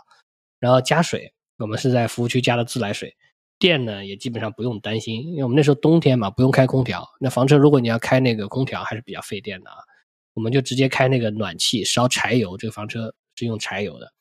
[0.60, 3.16] 然后加水，我们是在服务区加的自来水，
[3.58, 7.06] 电呢也基本上不用担心，因为我们那时候冬天嘛，不用开空调。
[7.20, 9.76] 那房车如果你要开那个空调，还是比较费电的啊，
[10.34, 12.56] 我们就直接开那个暖气，烧柴油。
[12.56, 14.12] 这个房车是用柴油的。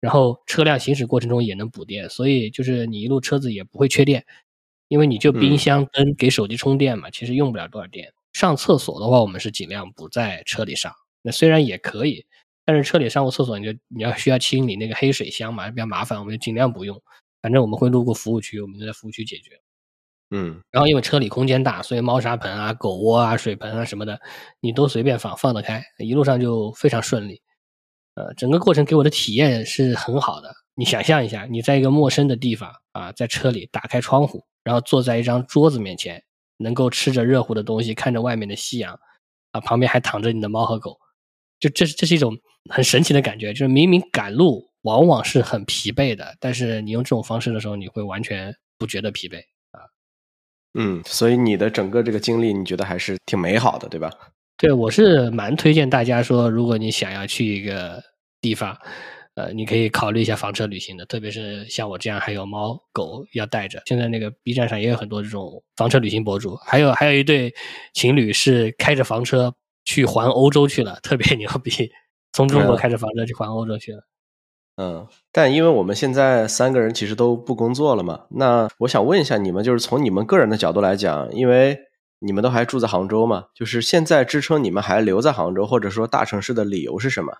[0.00, 4.24] 然后车辆行驶过程中也能补电，所以就是你一路车子也不会缺电，
[4.88, 8.12] 因为你就冰箱、灯给手机充电嘛，其实用不了多少电。
[8.32, 10.92] 上厕所的话，我们是尽量不在车里上。
[11.22, 12.24] 那虽然也可以，
[12.64, 17.02] 但是车里上过厕所，你就你要需要清理那个黑水箱嘛，比较麻烦，我们就尽量不用。
[17.42, 19.60] 反正我们会路过服务区，我们就在服务区解决。
[20.30, 24.20] 嗯然后因为车里空间大，所以猫砂盆啊、狗窝啊、水盆啊什么的，
[24.60, 27.40] 你都随便放，放得开，一路上就非常顺利。
[28.18, 30.52] 呃，整个过程给我的体验是很好的。
[30.74, 36.20] 你想象一下，你在一个陌生的地方啊，在车里打开窗户，然后坐在一张桌子面前，
[36.56, 38.98] 能够吃着热乎的东西，看着外面的夕阳，
[39.52, 40.98] 啊，旁边还躺着你的猫和狗，
[41.60, 42.36] 就这这是一种
[42.68, 43.52] 很神奇的感觉。
[43.52, 49.38] 就是明明赶路往往是很疲惫的，但是你用这种方式的时候，你会完全不觉得疲惫
[49.70, 49.86] 啊。
[50.74, 54.10] 嗯，所以你的整个这个经历，你觉得还是挺美好的，对吧？
[54.56, 58.02] 对，我是蛮推荐大家说，如果你想要去一个
[58.40, 58.76] 地方，
[59.34, 63.82] 呃，你可以考虑一下房车旅行的，特别是像我这样还有猫狗要带着。
[63.86, 67.54] 现在那个 B 站上也有很多这种房车旅行博主，还有还有一对
[67.94, 71.90] 情侣是开着房车去环欧洲去了，特别牛逼，
[72.32, 74.02] 从中国嗯开着房车去环欧洲去了。
[74.80, 81.76] 嗯，但因为我们现在三个人其实都不工作了嘛，那我想问一下你们，就是从你们个人的角度来讲，因为
[82.20, 87.38] 你们都还住在杭州嘛，就是现在支撑你们还留在杭州，或者说大城市的理由是什么？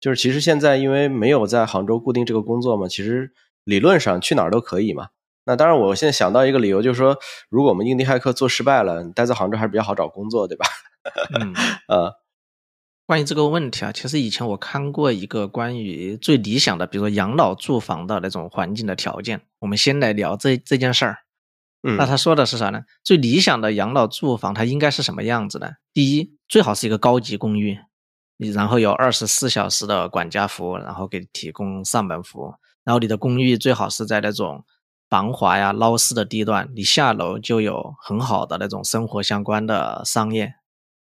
[0.00, 3.32] 就是其实现在因为没有在杭州固定这个工作嘛，其实
[3.64, 5.08] 理论上去哪儿都可以嘛。
[5.44, 7.16] 那当然，我现在想到一个理由，就是说，
[7.48, 10.66] 如果我们印第骇客做失败了，你待在杭州还是比较好找工作，对吧？
[11.40, 11.54] 嗯，
[11.88, 12.12] 呃，
[13.06, 19.40] 关于这个问题啊，其实以前我看过一个关于最理想的，比如说养老住房的那种环境的条件。
[19.60, 21.16] 我们先来聊这这件事儿。
[21.82, 22.82] 嗯，那他说的是啥呢？
[23.02, 25.70] 最理想的养老住房它应该是什么样子呢？
[25.94, 27.78] 第一，最好是一个高级公寓，
[28.40, 32.54] 你然后有二十四小时的管家服务，然后给你提供上门服务。
[32.84, 34.64] 然后你的公寓最好是在那种
[35.10, 40.54] 繁华呀、闹市的地段，你下楼就有很好的那种生活相关的商业。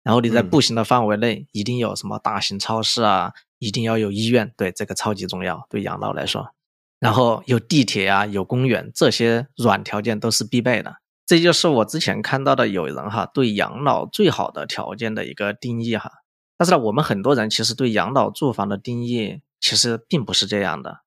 [0.05, 6.51] 然后你在嗯步行的范围内，一定有什么大型超市啊，一定要有医院，对这个超级重要，对养老来说。
[7.01, 10.99] 然后有地铁啊，有公园，这些软条件都是必备的。
[11.27, 16.13] 这就是我之前看到的有人哈对养老最好的条件的一个定义哈。
[16.57, 21.01] 但是呢，我们很多人其实对养老住房的定义其实并不是这样的，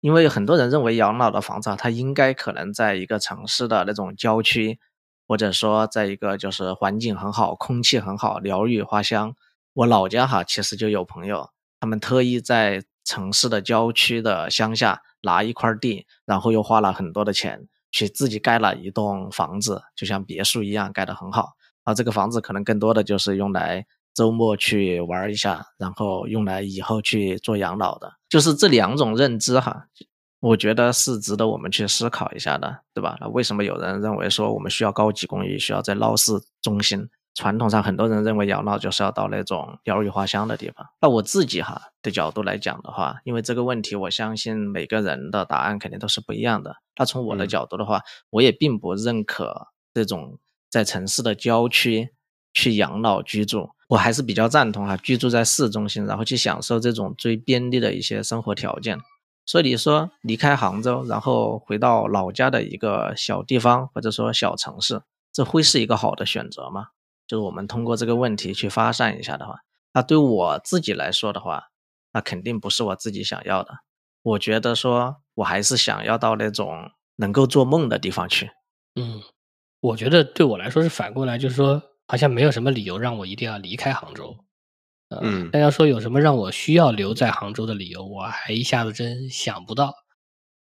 [0.00, 4.78] 因为很多人认为养老的房子啊，它应该可能在一个城市的那种郊区，
[5.26, 9.34] 或者说在一个就是环境很好、空气很好、鸟语花香。
[9.72, 21.54] 我老家哈其实就有朋友，他们特意在城市的郊区的乡下拿一块地，然后又花了很多的钱去自己盖了一栋房子，就像别墅一样盖得很好。
[21.82, 28.12] 啊，这个房子可能更多的就是用来周末去玩一下，然后用来以后去做养老的。
[28.28, 29.86] 就是这两种认知哈，
[30.40, 33.18] 我觉得是值得我们去思考一下的，对吧？
[33.20, 37.08] 那为什么有人认为说我们需要高级公寓，需要在闹市中心？
[37.36, 40.86] 传统上很多人认为养老就是要到那种鸟语花香的地方。
[41.00, 46.76] 那我自己哈的角度来讲的话，因为这个问题，我相信每个人的答案肯定都是不一样的。
[46.96, 50.38] 那从我的嗯角度的话，我也并不认可这种
[50.70, 52.10] 在城市的郊区
[52.52, 59.00] 去养老居住，我还是比较赞同哈，居住在市中心，然后去享受这种最便利的一些生活条件。
[59.46, 65.00] 所以你说离开杭州，然后回到老家的一个小地方或者说小城市，
[65.32, 66.88] 这会是一个好的选择吗？
[67.28, 69.60] 就是我们通过这个问题去发散一下的话，
[69.92, 71.68] 那对我自己来说的话，
[72.12, 73.76] 那肯定不是我自己想要的。
[74.22, 78.50] 我觉得说我还是想要到那种能够做梦的地方去。
[78.96, 79.22] 嗯，
[79.78, 84.36] 我觉得对我来说是反过来，就是说好像没有什么理由让我一定要离开杭州。
[85.10, 89.94] 呃、嗯但要说有什么让我需要留在杭州的理由，我还一下子真想不到。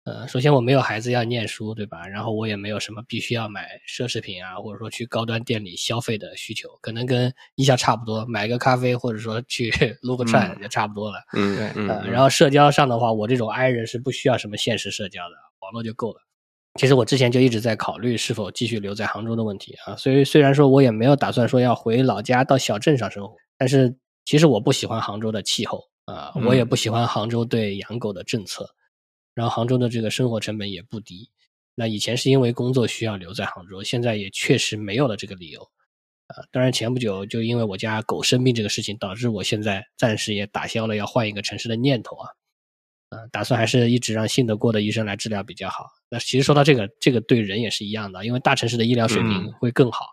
[0.06, 2.06] 呃，首先我没有孩子要念书，对吧？
[2.08, 9.72] 然后我也没有什么必须要买奢侈品啊，或者说去高端店里消费的需求，可能跟一下差不多，买个咖啡或者说去
[10.04, 11.20] 撸个串嗯就差不多了。
[11.32, 16.20] 嗯对嗯，呃，然后社交上的话，我这种 i 人是不需要什么现实社交的，网络就够了。
[16.80, 19.96] 其实我之前就一直在考虑是否继续留在杭州的问题啊。
[19.96, 28.74] 所以虽然说我也没有打算说要回老家到小镇上生活，但是其实我不喜欢杭州的气候啊，我也嗯不喜欢杭州对养狗的政策。
[29.36, 31.30] 然后杭州的这个生活成本也不低。
[31.76, 35.62] 那以前是因为工作需要留在杭州，现在也确实没有了这个理由。
[36.28, 42.30] 啊，当然前不久就因为我家狗生病这个事情，导致我现在暂时也打消了要换一个城市的念头啊。
[43.10, 45.88] 啊，打算还是一直让信得过的医生来治疗比较好。
[46.14, 50.06] 那其实说到这个，这个对人也是一样的，因为大城市的医疗水平嗯会更好。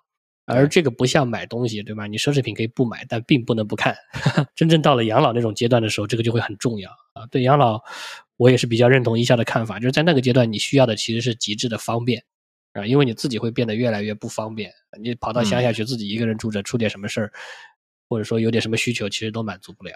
[0.46, 2.06] 而这个不像买东西，对吧？
[2.06, 3.94] 你奢侈品可以不买，但并不能不看。
[4.56, 7.26] 真正到了养老那种阶段的时候，这个就会很重要啊。
[7.30, 7.78] 对养老，
[8.38, 12.24] 我也是比较认同一下的看法，就是在那个阶段，你需要的其实是极致的方便
[12.72, 14.72] 啊，因为你自己会变得越来越不方便。
[15.00, 17.32] 你跑到乡下去自己一个人住着，出点什么事儿，
[18.08, 19.92] 或者说有点什么需求，其实都满足不了。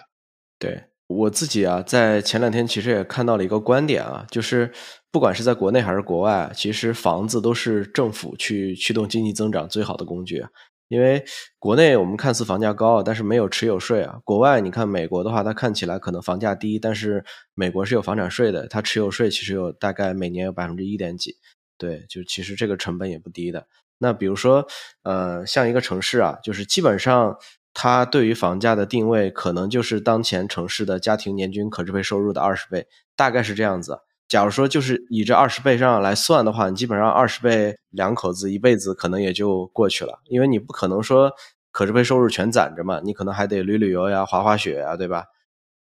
[0.57, 4.71] 对，我自己啊，在前两天其实也看到了一个观点啊，就是
[5.11, 10.43] 不管是在国内还是国外，其实房子都是政府去驱动经济增长最好的工具。
[10.87, 11.23] 因为
[11.59, 14.19] 国内我们看似房价高，但是没有持有税啊。
[14.23, 21.35] 国外你看美国的话，它看起来可能房价低，但是美国是有房产税的，它持有税其实有大概每年有百分之一点几。
[21.77, 23.67] 对，就其实这个成本也不低的。
[23.99, 24.65] 那比如说，
[25.03, 27.37] 呃，像一个城市啊，就是基本上。
[27.77, 33.99] 它对于房价的定位，可能就是当前城市的家庭年均可支配收入的二十倍，大概是这样子。
[34.29, 41.31] 假如说就是以这二十倍上来算的话，你基本上二十倍两口子一辈子可能也就过去了，因为你不可能说
[41.71, 45.25] 可支配收入全攒着嘛，你可能还得旅旅游呀、滑滑雪呀，对吧？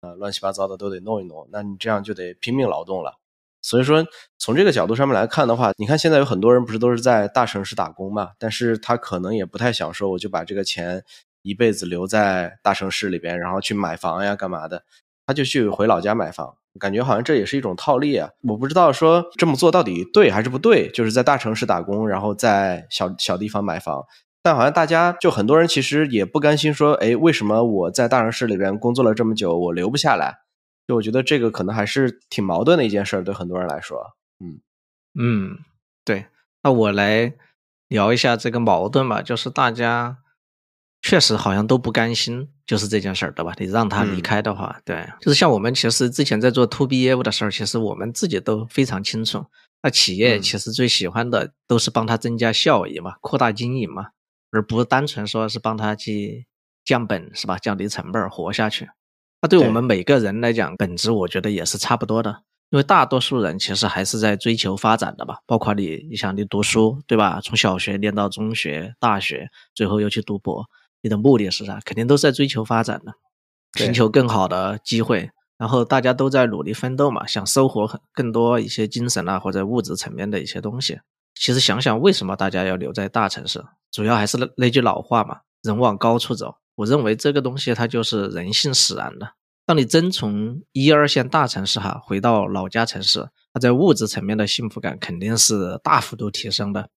[0.01, 3.19] 呃，乱七八糟的都得弄一弄，那你这样就得拼命劳动了。
[3.62, 4.04] 所以说，
[4.39, 11.04] 从这个角度上面来看的话，你看现在有很多人不是都是在大城市打工嘛，但是他可能也不太想说，我就把这个钱。
[11.41, 14.84] 一辈子留在大城市里边，然后去买房呀，干嘛的？
[15.27, 18.32] 他就去回老家买房，感觉好像这也是一种套利啊！
[18.41, 24.04] 我不知道说这么做到底对还是不对，就是在大城市打工，然后在小小地方买房。
[24.41, 30.39] 但好像大家就很多人其实也不甘心说，哎，为什么我在大城市里边工作了这么久，我留不下来？
[30.88, 34.15] 就我觉得这个可能还是挺矛盾的一件事，对很多人来说。
[34.43, 34.60] 嗯
[35.17, 35.60] 嗯，
[36.04, 36.25] 对。
[36.63, 37.34] 那我来
[37.88, 40.17] 聊一下这个矛盾吧，就是大家。
[41.01, 43.53] 确实好像都不甘心，就是这件事儿，对吧？
[43.57, 49.43] 你让他离开的话，对，就是像我们其实之前在做 to B 业务的时候，其实我们自己都非常清楚，
[49.81, 54.09] 那企业其实最喜欢的都是帮他增加效益嘛，扩大经营嘛，
[54.51, 56.45] 而不是单纯说是帮他去
[56.85, 57.57] 降本，是吧？
[57.57, 58.87] 降低成本活下去。
[59.41, 67.41] 那对我们每个人来讲，本质我觉得也是差不多的，因为大多数人其实还是在追求发展的吧，包括你，你想你读书，对吧？
[67.43, 70.63] 从小学念到中学、大学，最后又去读博。
[71.01, 71.79] 你的目的是啥？
[71.83, 73.13] 肯定都是在追求发展的，
[73.75, 80.99] 寻求更好的机会，然后大家都在努力奋斗嘛，想收获很更多一些精神啊或者物质层面的一些东西。
[81.33, 83.63] 其实想想，为什么大家要留在大城市？
[83.91, 86.55] 主要还是那那句老话嘛，“人往高处走”。
[86.75, 89.33] 我认为这个东西它就是人性使然的。
[89.65, 96.89] 当你真从一二线大城市哈回到老家城市，它在物质层面的幸福感肯定是大幅度提升的。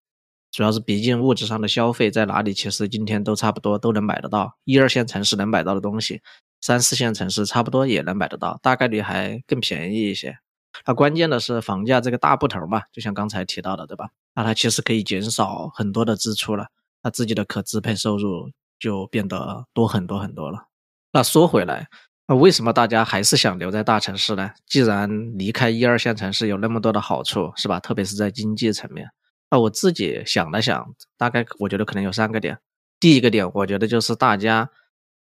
[0.54, 4.56] 主要是毕竟物质上的消费在哪里，其实今天都差不多都能买得到。
[4.62, 6.22] 一二线城市能买到的东西，
[6.60, 10.38] 三四线城市差不多也能买得到，大概率还更便宜一些。
[10.86, 14.10] 那关键的是房价这个大部头嘛，就像刚才提到的，对吧？
[14.36, 16.68] 那它其实可以减少很多的支出了，
[17.02, 20.68] 那自己的可支配收入就变得多很多很多了。
[21.10, 21.88] 那说回来，
[22.28, 24.52] 那为什么大家还是想留在大城市呢？
[24.68, 27.80] 既然离开一二线城市有那么多的好处，是吧？
[27.80, 29.08] 特别是在经济层面。
[29.54, 32.58] 那我自己想了想，大概我觉得可能有三个点。
[32.98, 34.68] 第一个点，我觉得就是大家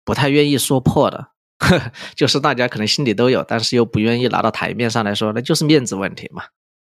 [0.04, 1.28] 不太愿意说破的，
[2.18, 6.46] 就是大家可能心里都有，但是又不愿意拿到台面上来说，那就是面子问题嘛。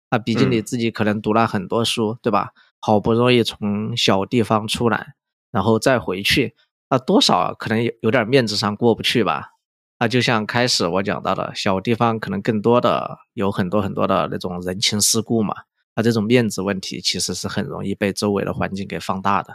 [0.08, 2.50] 啊毕竟你自己可能读了很多书，对吧？
[2.80, 5.14] 好不容易从小地方出来，
[5.52, 6.56] 然后再回去，
[6.90, 9.50] 那多少可能有有点面子上过不去吧。
[10.00, 15.54] 那就像开始我讲到的，小地方可能更多的有很多很多的那种人情世故嘛。
[15.98, 19.52] 他这种面子问题其实是很容易被周围的环境给放大的，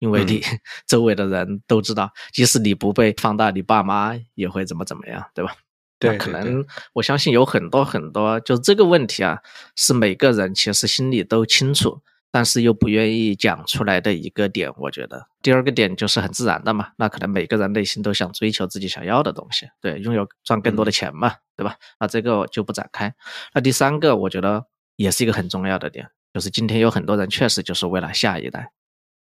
[0.00, 0.42] 因为你
[0.84, 5.54] 周围的人都知道，即使你不被放大，你爸妈也会怎么怎么样，对吧？
[6.00, 9.38] 对，可能我相信有很多很多，就这个问题啊，
[9.76, 12.00] 是每个人其实心里都清楚，
[12.32, 14.68] 但是又不愿意讲出来的一个点。
[14.78, 21.76] 我觉得第二个点就是很自然的嘛，那可能每个人内心都想追求自己想要的东西，对，拥有赚更多的钱嘛，对吧？
[22.00, 23.14] 那这个就不展开。
[23.54, 24.66] 那第三个，我觉得。
[24.96, 28.72] 也是一个很重要的点，就是今天有很多人确实就是为了下一代，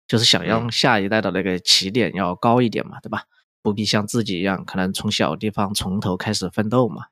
[0.08, 3.24] 就是想让下一代的那个起点要高一点嘛，对吧？
[3.62, 7.06] 不必像自己一样，可能从小地方从头开始奋斗嘛。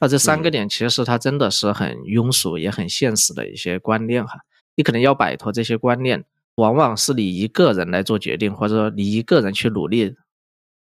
[0.00, 4.40] 那这三个点其实它真的是很庸俗也很现实的一些观念哈。
[4.74, 6.24] 你可能要摆脱这些观念，
[6.56, 10.16] 往往是你一个人来做决定，或者说你一个人去努力，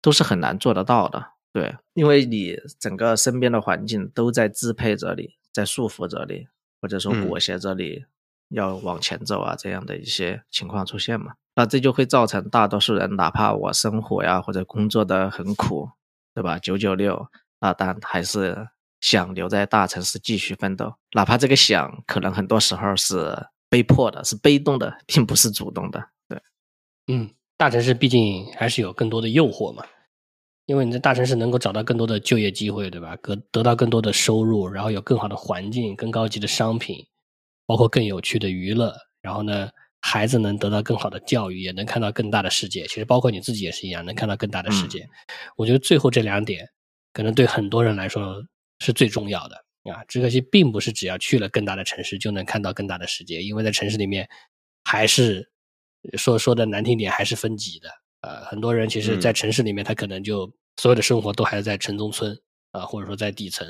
[0.01, 1.23] 都是很难做得到的。
[1.53, 6.47] 对，因为你整个身边的环境都在支配着你，在束缚着你。
[6.81, 8.03] 或者说裹挟着你
[8.49, 15.89] 要往前走啊，这样的一些情况出现嘛，那这就会造成大多数人，哪怕我生活呀或者工作的很苦，
[16.33, 16.59] 对吧？
[16.59, 17.27] 九九六
[17.59, 18.67] 啊，但还是
[18.99, 26.09] 想留在大城市继续奋斗，哪怕这个想可能很多时候是被迫的，是被动的，并不是主动的。
[26.27, 26.41] 对，
[27.07, 29.85] 嗯，大城市毕竟还是有更多的诱惑嘛。
[30.71, 33.13] 因为你在大城市能够找到更多的就业机会，对吧？
[33.17, 37.05] 得得到更多的收入，然后有更好的环境、更高级的商品，
[37.65, 38.95] 包括更有趣的娱乐。
[39.21, 39.69] 然后呢，
[39.99, 42.83] 孩子能得到更好的教育，也能看到更大的世界。
[42.83, 45.05] 其实包括你自己也是一样，能看到更大的世界。
[45.57, 46.65] 我觉得最后这两点
[47.11, 48.41] 可能对很多人来说
[48.79, 49.57] 是最重要的
[49.91, 50.01] 啊。
[50.07, 54.25] 只可惜，并不是只要去了更大的城市就能看到更大的世界，因为在城市里面
[54.85, 55.51] 还是
[56.17, 57.89] 说说的难听点，还是分级的。
[58.21, 60.45] 呃，很多人其实，在城市里面，他可能就
[60.77, 62.37] 所有的生活都还是在城中村
[62.71, 63.67] 啊，或者说在底层，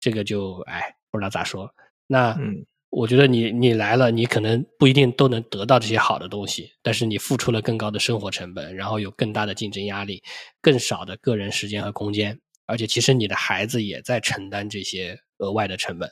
[0.00, 1.74] 这个就哎，不知道咋说。
[2.06, 2.64] 那嗯。
[2.88, 10.22] 我觉得你你来了，你可能不一定都能得到这些好的东西，但是你付出了更高的生活成本，然后有更大的竞争压力，
[10.62, 16.08] 更少的个人时间和空间，而且其实你的孩子也在承担这些额外的成本，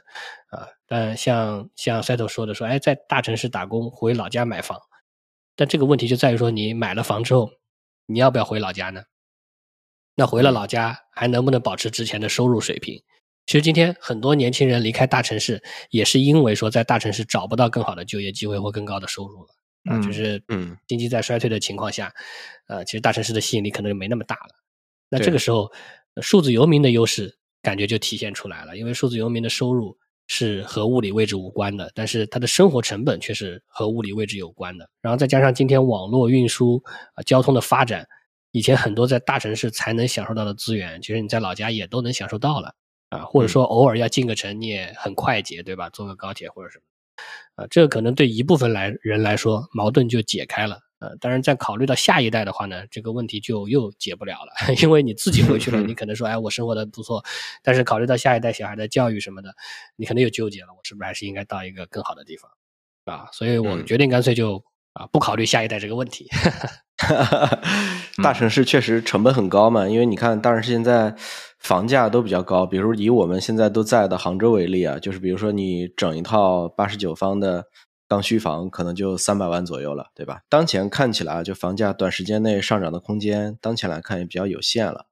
[0.48, 4.78] 啊，但像像 Settle 说的说，哎，在大城市打工回老家买房，
[5.56, 7.50] 但这个问题就在于说，你买了房之后，
[8.04, 9.04] 你要不要回老家呢？
[10.14, 13.02] 那回了老家还能不能保持之前的收入水平？
[13.46, 19.48] 其实今天很多年轻人离开大城市，也是因为说在大城市找不到更好的就业机会或更高的收入了
[19.84, 22.10] 啊，就是嗯，经济在衰退的情况下，
[22.68, 24.54] 呃，其实大城市的吸引力可能就没那么大了。
[25.10, 25.70] 那这个时候，
[26.22, 34.88] 数字游民的优势感觉就体现出来了，因为数字游民的收入是和物理位置无关的，但是他的生活成本却是和物理位置有关的。
[35.02, 38.08] 然后再加上今天网络运输啊、交通的发展，
[38.54, 42.72] 以前很多在大城市才能享受到的资源，其实你在老家也都能享受到了。
[43.10, 45.90] 啊，或者说偶尔要进个城，你也很快捷，对吧？
[45.90, 46.84] 坐个高铁或者什么，
[47.64, 50.78] 啊，这个可能对一部分来人来说矛盾就解开了。
[51.00, 57.24] 呃，当然在考虑到下一代的话呢，这个问题就又解不了了， 因为你自己回去了，你 可能说，哎，我生活的不错，
[57.60, 59.52] 但是考虑到下一代小孩的教育什么的，
[59.96, 62.48] 你可能又纠结了，我是不是还是应该到一个更好的地方？
[63.04, 66.28] 啊，所以我决定干脆就啊不考虑下一代这个问题。
[68.22, 71.14] 大城市确实成本很高嘛，因为你看大城市现在。
[71.64, 77.64] 房价都比较高，比如以我们现在都在的杭州为例啊，就是比如说你整一套八十九方的
[78.06, 80.40] 刚需房，可能就三百万左右了，对吧？
[80.50, 85.06] 当前看起来，就房价短时间内上涨的空间，当前来看也比较有限了。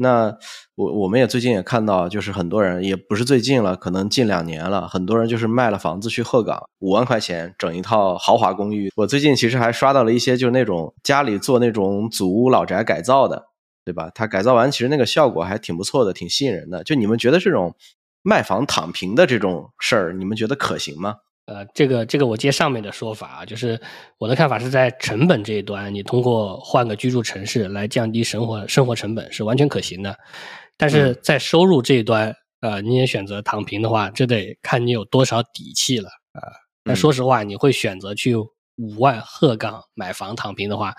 [0.00, 0.36] 那
[0.74, 8.90] 我我们也最近也看到，就是很多人也不是最近了，可能近两年了，很多人就是卖了房子去鹤岗，五万块钱整一套豪华公寓。
[8.96, 13.46] 我最近其实还刷到了一些，就是那种家里做那种祖屋老宅改造的。
[13.84, 14.10] 对吧？
[14.14, 16.84] 它改造完，其实那个效果还挺不错的，挺吸引人的。
[16.84, 17.74] 就你们觉得这种
[18.22, 21.14] 卖房躺平的这种事儿，你们觉得可行吗？
[21.48, 23.80] 呃，这个这个我接上面的说法啊，就是
[24.18, 30.14] 我的看法是在成本这一端，你通过换个居住城市来降低生活生活成本是完全可行的。
[30.76, 36.42] 但是在收入这一端，呃，你也选择躺平的话，这得看你有多少底气了啊。
[36.84, 38.36] 那说实话，你会选择去？
[38.78, 40.94] 五万鹤岗买房躺平的话，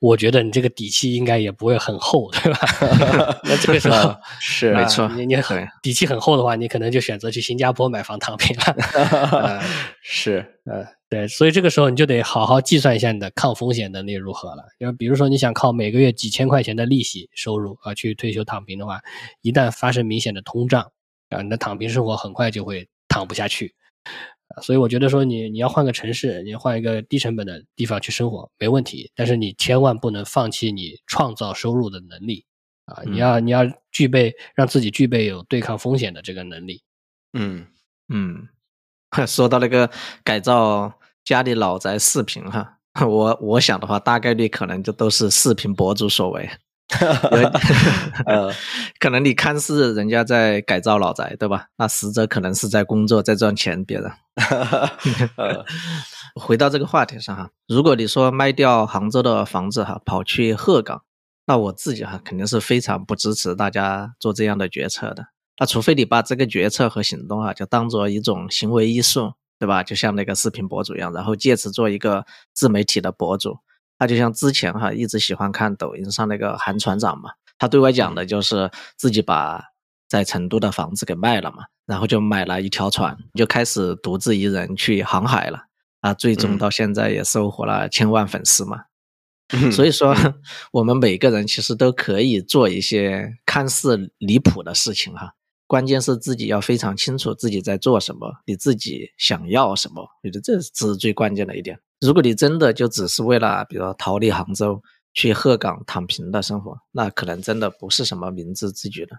[0.00, 2.58] 我觉得你这个底气应该也不会很厚，对吧？
[3.44, 9.60] 那这个时候是没错，你你很底气很厚的话，你可能就选择去新加坡买房躺平了。
[10.00, 14.62] 是，呃，对，所以这个时候你就得好好计算一下你的抗风险能力如何了。
[14.78, 19.00] 因为比如说你想靠每个月几千块钱的利息收入啊去退休躺平的话，
[19.42, 20.92] 一旦发生明显的通胀
[21.30, 23.74] 啊，你的躺平生活很快就会躺不下去。
[24.62, 32.44] 所以我觉得说你你要换个城市，你换一个低成本的地方去生活没问题，但是你千万不能放弃你创造收入的能力
[32.86, 33.02] 啊！
[33.06, 36.82] 你要你要具备让自己具备有对抗风险的这个能力。
[37.32, 37.66] 嗯
[38.08, 38.48] 嗯，
[39.26, 39.90] 说到那个
[40.22, 40.92] 改造
[41.24, 42.78] 家里老宅视频哈，
[43.08, 46.48] 我我想的话，大概率可能就都是视频博主所为。
[48.26, 48.52] 呃
[49.00, 51.66] 可能你看似人家在改造老宅，对吧？
[51.76, 53.84] 那实则可能是在工作，在赚钱。
[53.84, 54.12] 别人。
[56.34, 61.02] 回到这个话题上哈，如果你说卖掉杭州的房子哈，跑去鹤岗，
[61.46, 65.28] 那我自己哈肯定是非常不支持大家做这样的决策的。
[65.58, 69.82] 那除非你把这个决策和行动哈，就当做一种行为艺术，对吧？
[69.84, 73.58] 就像那个视频博主一样，然后借此做一个自媒体的博主。
[73.98, 79.62] 他就像之前哈一直喜欢看抖音上那个韩船长嘛，他对外讲的就是自己把
[80.08, 85.64] 在成都的房子给卖了嘛，然后就买了一条船，就开始独自一人去航海了
[86.00, 88.84] 啊，最终到现在也收获了千万粉丝嘛。
[89.70, 90.14] 所以说，
[90.72, 95.34] 我们每个人其实都可以做一些看似离谱的事情哈。
[95.66, 101.80] 关键是自己要非常清楚自己在做什么，你自己想要什么，我觉得这是最关键的一点。
[102.00, 104.82] 如果你真的就只是为了，比如说逃离杭州
[105.14, 109.18] 去鹤岗躺平的生活，那可能真的不是什么明智之举了。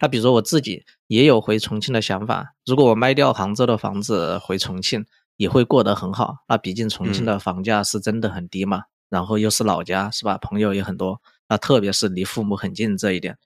[0.00, 5.04] 那比如说我自己也有回重庆的想法，如果我卖掉杭州的房子回重庆，
[5.36, 6.38] 也会过得很好。
[6.48, 10.38] 那毕竟重庆的房价是真的很低嘛，然后又是老家，是吧？
[10.38, 13.36] 朋友也很多，那特别是离父母很近这一点。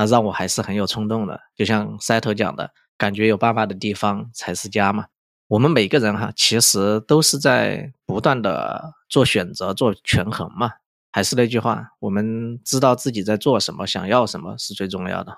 [0.00, 5.04] 那让我还是很有冲动的，就像赛头讲的，感觉有爸爸的地方才是家嘛。
[5.46, 10.70] 我们每个人哈，其实都是在不断的做选择、做权衡嘛。
[11.12, 15.36] 还是那句话，我们知道自己在做什么，想要什么是最重要的。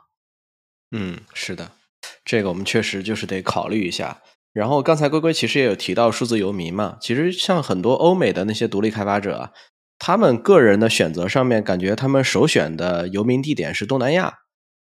[0.92, 1.72] 嗯，是的，
[2.24, 4.18] 这个我们确实就是得考虑一下。
[4.52, 9.52] 然后刚才龟龟其实也有提到数字游民嘛，其实像很多欧美的那些独立开发者，
[9.98, 14.41] 他们个人的选择上面，感觉他们首选的游民地点是东南亚，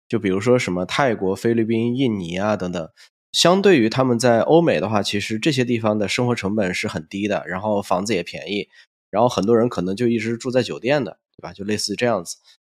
[0.09, 2.89] 就比如说什么泰国、菲律宾、印尼啊等等。
[3.31, 8.69] 相对于他们在欧美的话，其实这些地方的生活成本是很低的，然后房子也便宜，
[9.11, 11.53] 然后很多人可能就一直住在酒店的，对吧？
[11.53, 12.39] 就类似这样子。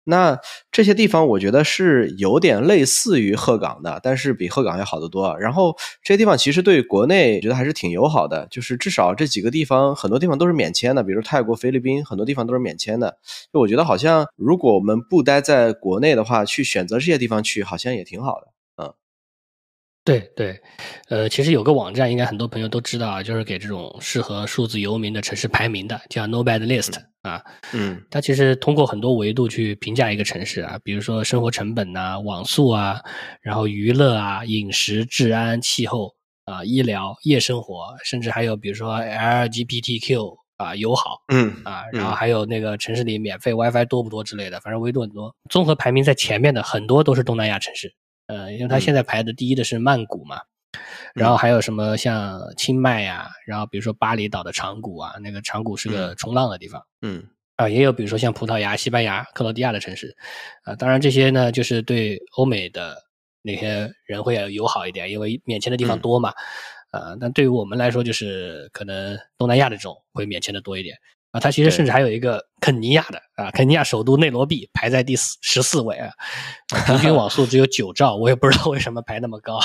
[0.09, 0.39] 那
[0.73, 5.37] 这些地方我觉得是有点类似于鹤岗的，但是比鹤岗要好得多。
[5.39, 13.19] 然后这些地方其实对国内觉得还是挺友好的，就是至少这几个地方很多地方都是免签的，比如泰国、菲律宾，很多地方都是免签的。
[13.53, 18.49] 就我觉得好像如果我们不待在国内的话，去选择这些地方去，好像也挺好的。
[20.09, 20.59] 对对，
[21.11, 27.43] 呃，其实有个网站，应该很多朋友都知道啊，就是给这种适合数字游民的城市排名的，叫 Nobad List 啊。
[27.75, 33.03] 嗯，它其实通过很多维度去评价一个城市啊，比如说生活成本呐、网速啊，
[33.43, 36.15] 然后娱乐啊、饮食、治安、气候
[36.47, 45.37] 啊、医疗、夜生活，甚至还有比如说 LGBTQ 啊友好，嗯啊，然后还有那个城市里免费 WiFi 多不多之类的，反正维度很多。
[45.51, 47.93] 综合排名在前面的很多都是东南亚城市。
[48.29, 50.41] 呃，因为它现在排的第一的是曼谷嘛，
[51.15, 57.27] 然后还有什么像清迈呀，然后比如说巴厘岛的长谷啊，那个长谷是个冲浪的地方，嗯，
[57.57, 60.15] 啊，也有比如说像葡萄牙、西班牙、克罗地亚的城市，
[60.63, 62.97] 啊，当然这些呢就是对欧美的
[63.41, 66.35] 那些人会要友好一点，因为免签的地方多嘛，
[66.91, 70.99] 啊，但对于我们来说就是可能东南亚的这种会免签的多一点。
[71.31, 76.11] 啊，它其实甚至还有一个肯尼亚的啊，肯尼亚首都内罗毕排在第四十四位啊，
[76.87, 79.59] 平均网速只有九兆，我也不知道为什么排那么高。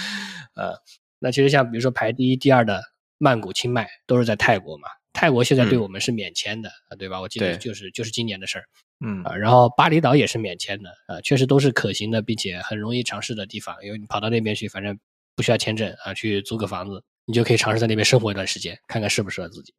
[0.54, 0.74] 呃，
[1.18, 2.82] 那其实像比如说排第一、第二的
[3.18, 7.20] 曼谷、清迈都是在泰国嘛，泰国现在对我们是免签的啊，对吧？
[7.20, 8.64] 我记得就是就是今年的事儿，
[9.04, 9.22] 嗯。
[9.22, 14.98] 啊，然后巴厘岛也是免签的啊，确实都是可行的，并且很容易尝试的地方，因为你跑到那边去，反正
[15.34, 19.72] 不需要签证啊，去租个房子，你就可以尝试在那边生活一段时间，看看适不适合自己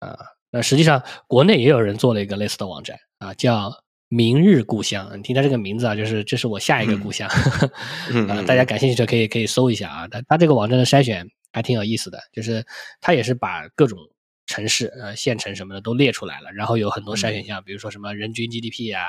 [0.00, 0.16] 啊。
[0.50, 3.72] 那实际上，国内也有人做了一个类似的网站啊，叫
[4.08, 5.10] “明日故乡”。
[5.18, 7.28] 你听它这个名字啊，就是这是我下一个故乡。
[8.28, 10.08] 啊，大家感兴趣的可以可以搜一下啊。
[10.08, 12.64] 它它这个网站的筛选还挺有意思的，就是
[13.00, 13.98] 它也是把各种
[14.46, 19.02] 城市、呃县城什么的都列出来了，然后有很多筛选项，比如说什么人均 GDP 啊，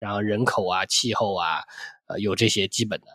[0.00, 1.60] 然后人口啊、气候啊，
[2.08, 3.06] 呃有这些基本的。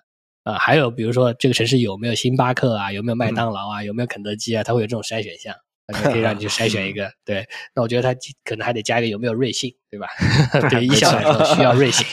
[0.44, 5.54] 啊，还有比如说这个城市有没有星巴克啊，有没有麦当劳啊，有没有肯德基啊，它会有这种筛选项。
[5.94, 10.08] 可以让你去筛选一个， 对，那我觉得它可能还得加一个有没有瑞幸，对吧？
[10.70, 12.06] 对一项来说需要瑞幸，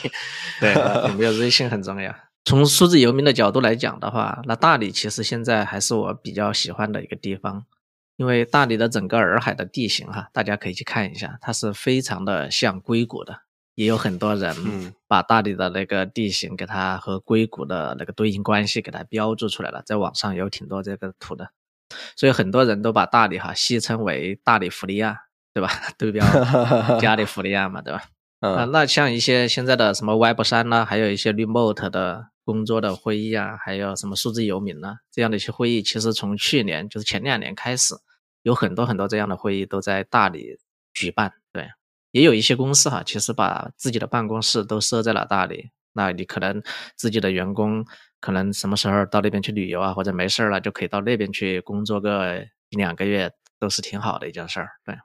[0.60, 0.72] 对，
[1.08, 2.14] 有没有瑞幸很重要。
[2.46, 7.64] 从数字游民的角度来讲的话，那大理其实现在还是我比较喜欢的一个地方，
[8.16, 13.40] 因为大理的整个洱海的地形哈，大家可以去看一下，它是非常的像硅谷的，
[13.74, 21.48] 也有很多人把大理的那个地形给它和硅谷的那个对应关系给它标注出来了，在网上有挺多这个图的。
[22.16, 25.18] 所以很多人都把大理哈戏称为大理福利亚，
[25.52, 25.70] 对吧？
[25.98, 26.24] 对标
[27.00, 28.02] 加利福利亚嘛，对吧？
[28.40, 37.94] 啊，那像一些现在的什么 Web 三呢，还有一些 remote 的工作的会议啊，还有什么数字游民呢，这样的一些会议，其实从去年就是前两年开始，
[38.42, 40.58] 有很多很多这样的会议都在大理
[40.92, 41.32] 举办。
[41.52, 41.70] 对，
[42.10, 46.62] 也有一些公司哈，其实把自己的办公室都设在了大理，那你可能
[46.96, 47.86] 自己的员工。
[48.24, 54.70] 可能什么时候到那边去旅游啊，或者没事了就可以到那边去工作个一两个月，都是挺好的一件事儿。
[54.82, 54.96] 对，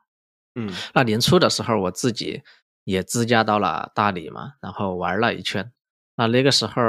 [0.55, 2.41] 嗯，那年初的时候我自己
[2.85, 5.69] 也自驾到了大理嘛，然后玩了一圈。
[6.15, 6.81] 那那个时候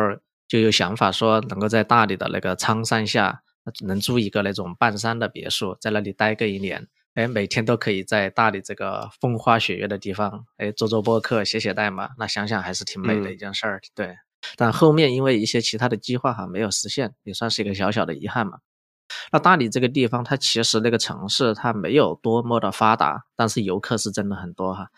[0.47, 3.43] 就有想法说，能够在大理的那个苍山下
[3.81, 12.11] 能租一个那种半山的别墅，在那里待个一年，哎，每天都可以在大理这个风花雪月的地方，哎，做做播客，写写代码。
[12.17, 13.81] 那想想还是挺美的一件事儿。
[13.97, 14.17] 对。
[14.57, 18.59] 但后面因为一些其他的计划哈没有实现，也算是一个小小的遗憾嘛。
[19.33, 24.89] 那大理这个地方，它其实那个城市它没有多么的发达，但是游客是真的很多哈。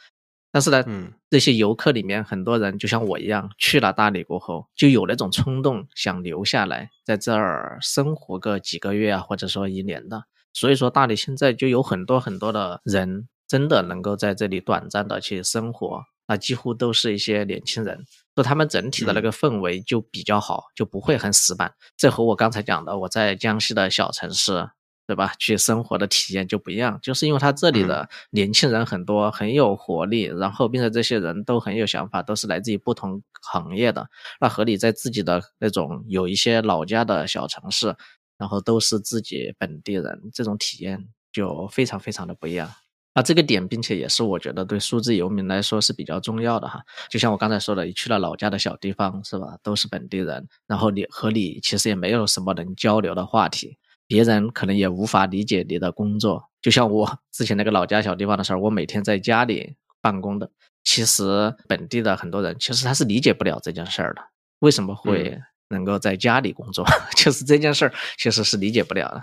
[0.50, 10.24] 但是呢，嗯，这些游客里面很多人就像我一样，去了大理过后，就有那种冲动想留下来，在这儿生活个几个月啊，或者说一年的。
[10.52, 16.02] 所以说大理现在就有很多很多的人真的能够在这里短暂的去生活。
[16.32, 21.70] 那几乎都是一些年轻人，就他们整体的那个氛围就比较好，就不会很死板。
[21.94, 24.66] 这和我刚才讲的我在江西的小城市，
[25.06, 25.34] 对吧？
[25.38, 34.08] 去生活的体验就不一样，就是因为他这里的年轻人很多，很有活力，然后并且这些人都很有想法，都是来自于不同行业的。
[34.40, 37.94] 那和你在自己的那种有一些老家的小城市，
[38.38, 42.70] 然后都是自己本地人，这种体验就非常非常的不一样。
[43.14, 46.82] 啊，这个点，并且也是我觉得对数字游民来说是比较重要的哈。
[47.10, 49.58] 就像我刚才说的，你去了老家的小地方，是吧？
[49.62, 56.48] 都是本地人，然后你和你其实也没有什么能交流的话题，别人可能也无法理解你的工作。
[56.62, 60.50] 就像我 之前那个老家小地方的事儿，我每天在家里办公的，
[60.82, 64.22] 其实本地的很多人其实他是理解不了这件事儿的，
[64.60, 65.38] 为什么会
[65.68, 66.86] 能够在家里工作？
[67.14, 69.22] 就是这件事儿其实是理解不了的。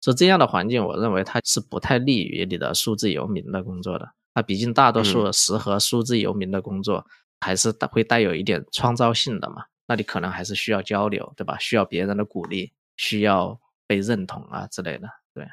[0.00, 4.08] 所以这样的环境，我认为它是不太利于你的数字游民的工作的。
[4.34, 7.04] 那毕竟大多数适合数字游民的工作，
[7.40, 9.64] 还是会带有一点创造性的嘛。
[9.86, 11.58] 那你可能还是需要交流，对吧？
[11.58, 15.08] 需要别人的鼓励，需要被认同啊之类的。
[15.34, 15.48] 对，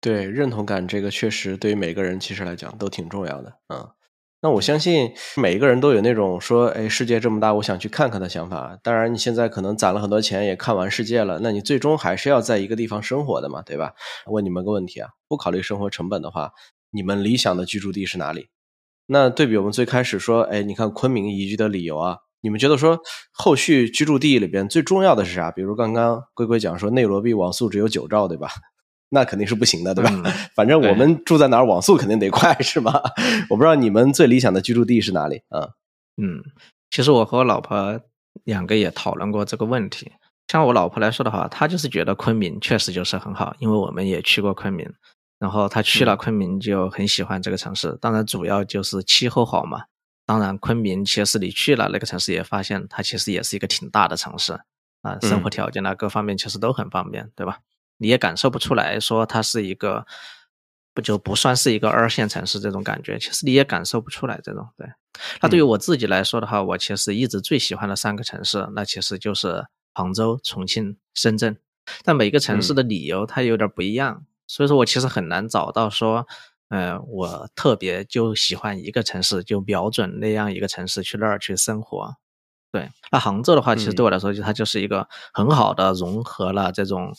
[0.00, 3.58] 对，认同感这个确实对于每个人其实来讲都挺重要的。
[3.68, 3.88] 嗯。
[4.44, 8.78] 那我相信每一个人都有那种说，哎，世界这么大，我想去看看的想法。
[8.82, 13.94] 当然，你现在可能攒了很多钱，也看完世界了，那你最终还是要在一个地方生活的嘛，对吧？
[14.26, 16.52] 问你们个问题啊，不考虑生活成本的话，
[16.90, 18.48] 你们理想的居住地是哪里？
[19.06, 23.00] 那对比我们最开始说，哎，你看昆明宜居的理由啊，你们觉得说
[23.32, 25.50] 后续居住地里边最重要的是啥？
[25.50, 28.50] 比如刚刚龟龟讲说内罗毕网速只有九兆，对吧？
[29.14, 30.10] 那肯定是不行的，对吧？
[30.54, 32.92] 反正我们住在哪儿，网速肯定得快，是吗？
[33.48, 35.70] 我不知道你们最理想的居住地是哪里啊？
[36.20, 36.42] 嗯，
[36.90, 38.00] 其实我和我老婆
[38.44, 40.12] 两个也讨论过这个问题。
[40.48, 44.86] 像我老婆来说的话，她就是觉得昆明确实就是很好，因为我们也去过昆明，
[45.38, 47.96] 然后她去了昆明就很喜欢这个城市。
[48.00, 49.84] 当然，主要就是气候好嘛。
[50.26, 54.52] 当然，昆明其实你去了那个城市，也发现它其实也是一个挺大的城市
[55.02, 57.58] 啊，生活条件啊各方面其实都很方便，对吧？
[57.98, 60.06] 你也感受不出来，说它是一个
[60.92, 64.68] 不就不算是一个二线城市这种感觉，其实你也感受不出来这种。
[64.76, 64.86] 对，
[65.40, 71.56] 那对于我自己来说的话，我其实一直最喜欢的三个城市，那其实就是杭州、重庆、深圳。
[72.04, 76.26] 但每个城市的理由它有点不一样，所以说我其实很难找到说，
[76.68, 82.14] 呃，我特别就喜欢一个城市，就瞄准那样一个城市去那儿去生活。
[82.72, 87.14] 对，那杭州的话，其实对我来说，就它就是一个很好的融合了这种。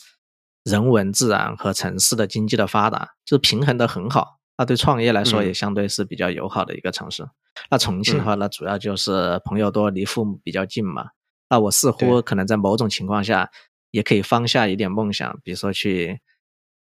[0.66, 4.40] 人文、自然和城市的经济的发达，就是平衡的很好。
[4.58, 7.24] 那对创业来说也相对是比较友好的一个城市。
[7.70, 11.10] 那重庆的话，那主要就是朋友多，离父母比较近嘛。
[11.48, 13.48] 那我似乎可能在某种情况下
[13.92, 16.20] 也可以放下一点梦想，比如说去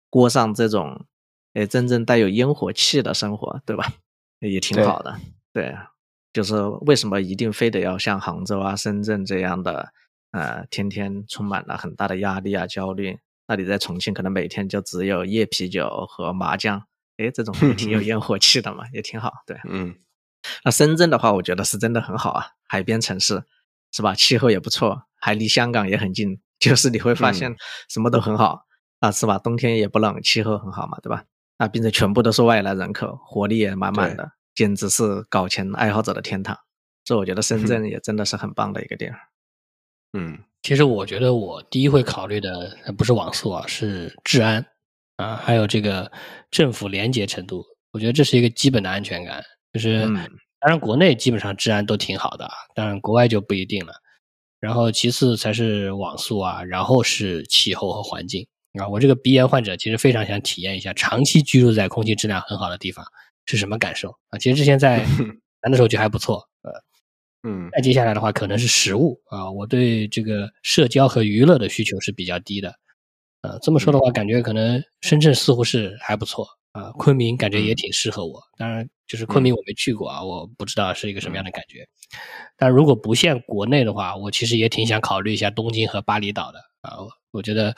[0.09, 1.05] 过上这种，
[1.53, 3.93] 诶，真正带有烟火气的生活，对吧？
[4.41, 5.15] 也挺好的。
[5.53, 5.77] 对，
[6.33, 6.55] 就是
[6.87, 9.93] 为什么一定非得要像杭州啊、深圳这样的，
[10.31, 13.19] 呃，天天充满了很大的压力啊、焦虑。
[13.47, 16.83] 那你在重庆可能每天就只有夜啤酒和麻将，
[17.17, 19.33] 哎，这种也挺有 烟火气的嘛，也挺好。
[19.47, 19.95] 对，嗯。
[20.65, 23.43] 那深圳的话，我觉得是真的很好啊，海边城市，
[23.93, 24.15] 是吧？
[24.15, 27.57] 气候也不错，还离香港也很近，就是你会发现
[27.89, 28.65] 什么都很好
[29.01, 29.39] 啊，是吧？
[29.39, 31.25] 冬天也不冷，气候很好嘛，对吧？
[31.59, 36.57] 啊，并且全部都是外来人口，活力也满满的，简直是搞钱爱好者的天堂。
[37.05, 39.13] 所以我觉得深 圳也真的是很棒的一个地儿。
[39.15, 39.36] 嗯。
[40.63, 44.67] 其实我觉得我第一会考虑的不是网速啊，是治安
[45.17, 46.11] 啊，还有这个
[46.51, 47.65] 政府廉洁程度。
[47.93, 49.43] 我觉得这是一个基本的安全感。
[49.73, 50.01] 就是
[50.59, 53.93] 当然国内基本上治安都挺好的，当然国外就不一定了。
[54.59, 58.47] 然后其次才是网速啊，然后是气候和环境
[58.81, 58.89] 啊。
[58.89, 63.05] 我这个鼻炎患者其实非常想体验一下长期居住在空气质量很好的地方
[63.45, 64.39] 是什么感受啊。
[64.39, 65.07] 其实之前在
[65.63, 66.86] 南的时候就还不错，呃。
[67.49, 72.75] 嗯，再接下来的话可能是食物啊，我对这个社交和娱乐的需求是比较低的，
[73.43, 78.43] 呃，这么说的话，感觉可能深圳似乎是还不错啊，昆明感觉也挺适合我。
[78.59, 81.87] 当然，就是昆明我没去过啊，我不知道是一个什么样的感觉。
[82.57, 86.99] 但如果不限国内的话，我其实也挺想考虑一下东京和巴厘岛的啊，
[87.31, 87.73] 我觉得，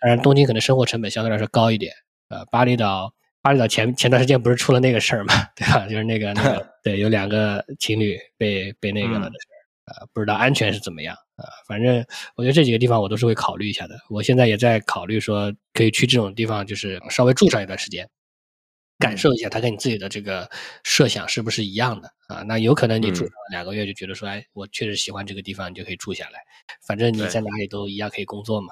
[0.00, 1.94] 当然东京可能生活成本相对来说高一点，
[2.28, 3.14] 呃，巴厘岛。
[3.44, 5.86] 巴厘岛前前段时间不是出了那个事儿嘛，对吧？
[5.86, 9.46] 就是那个那个， 对，有两个情侣被被那个了的事
[9.84, 11.44] 儿，啊，不知道安全是怎么样啊。
[11.68, 12.02] 反正
[12.36, 13.98] 我觉得这几个地方我都是会考虑一下的。
[14.08, 18.08] 我现在也在考虑说，可以去这种地方，就是稍微住上一段时间，
[18.98, 20.50] 感受一下它跟你自己的这个
[20.82, 22.42] 设想是不是一样的啊。
[22.44, 26.40] 那有可能你住两个月就觉得说，哎，我确实喜欢这个地方，你就可以住下来。
[26.86, 28.68] 反正你在哪里都一样可以工作嘛。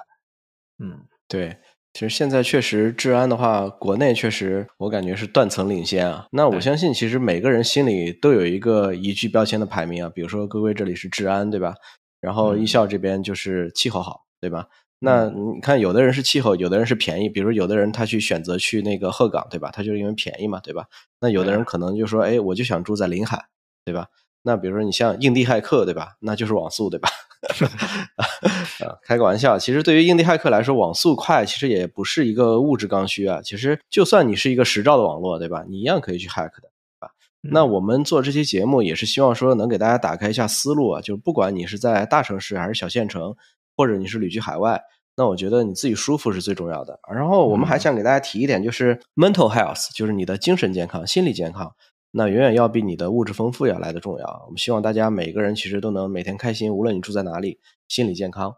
[0.79, 1.55] 嗯，对。
[1.93, 6.27] 其实现在确实治安的话，国内确实我感觉是断层领先啊。
[6.31, 10.11] 那我相信，其实每个人心里都有一个一句标签的排名啊。
[10.13, 11.75] 比如说，各位这里是治安，对吧？
[12.19, 14.67] 然后艺校这边就是气候好，对吧？
[14.97, 17.29] 那你看，有的人是气候，有的人是便宜。
[17.29, 19.69] 比如有的人他去选择去那个鹤岗，对吧？
[19.71, 20.85] 他就是因为便宜嘛，对吧？
[21.19, 23.45] 那有的人可能就说，哎，我就想住在临海，
[23.85, 24.07] 对吧？
[24.41, 26.13] 那比如说你像印第骇客，对吧？
[26.21, 27.07] 那就是网速，对吧？
[28.83, 29.57] 啊，开个玩笑。
[29.57, 33.41] 其实对于印地骇客来说，网速快其实也不是一个物质刚需啊。
[33.41, 35.65] 其实就算你是一个十兆的网络，对吧？
[35.67, 37.09] 你一样可以去 hack 的，对吧？
[37.41, 41.01] 那我们做这期节目也是希望说能给大家打开一下思路啊。
[41.01, 43.35] 就是不管你是在大城市还是小县城，
[43.75, 44.81] 或者你是旅居海外，
[45.15, 46.99] 那我觉得你自己舒服是最重要的。
[47.13, 51.73] 然后我们还想给大家提一点，就是 mental health，就是你的精神健康、心理健康。
[52.15, 54.43] 那远远要比你的物质丰富要来的重要。
[54.45, 58.55] 我们希望大家每个人其实都能每天开心，无论你住在哪里，心理健康。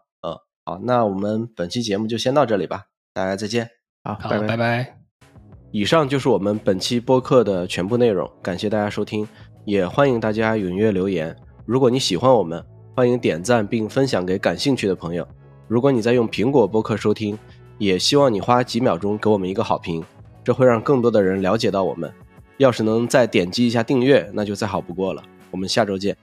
[0.66, 3.70] 嗯，好，那我们本期节目就先到这里吧，大家再见。
[4.02, 4.98] 好，好，拜拜拜。
[5.70, 9.26] 以上就是我们本期播客的全部内容，感谢大家收听，
[9.64, 11.34] 也欢迎大家踊跃留言。
[11.64, 12.64] 如果你喜欢我们，
[12.96, 15.26] 欢迎点赞并分享给感兴趣的朋友。
[15.68, 17.38] 如果你在用苹果播客收听，
[17.78, 20.02] 也希望你花几秒钟给我们一个好评，
[20.42, 22.12] 这会让更多的人了解到我们。
[22.58, 25.22] 要是能再点击一下订阅，那就再好不过了。
[25.50, 26.16] 我们下周见。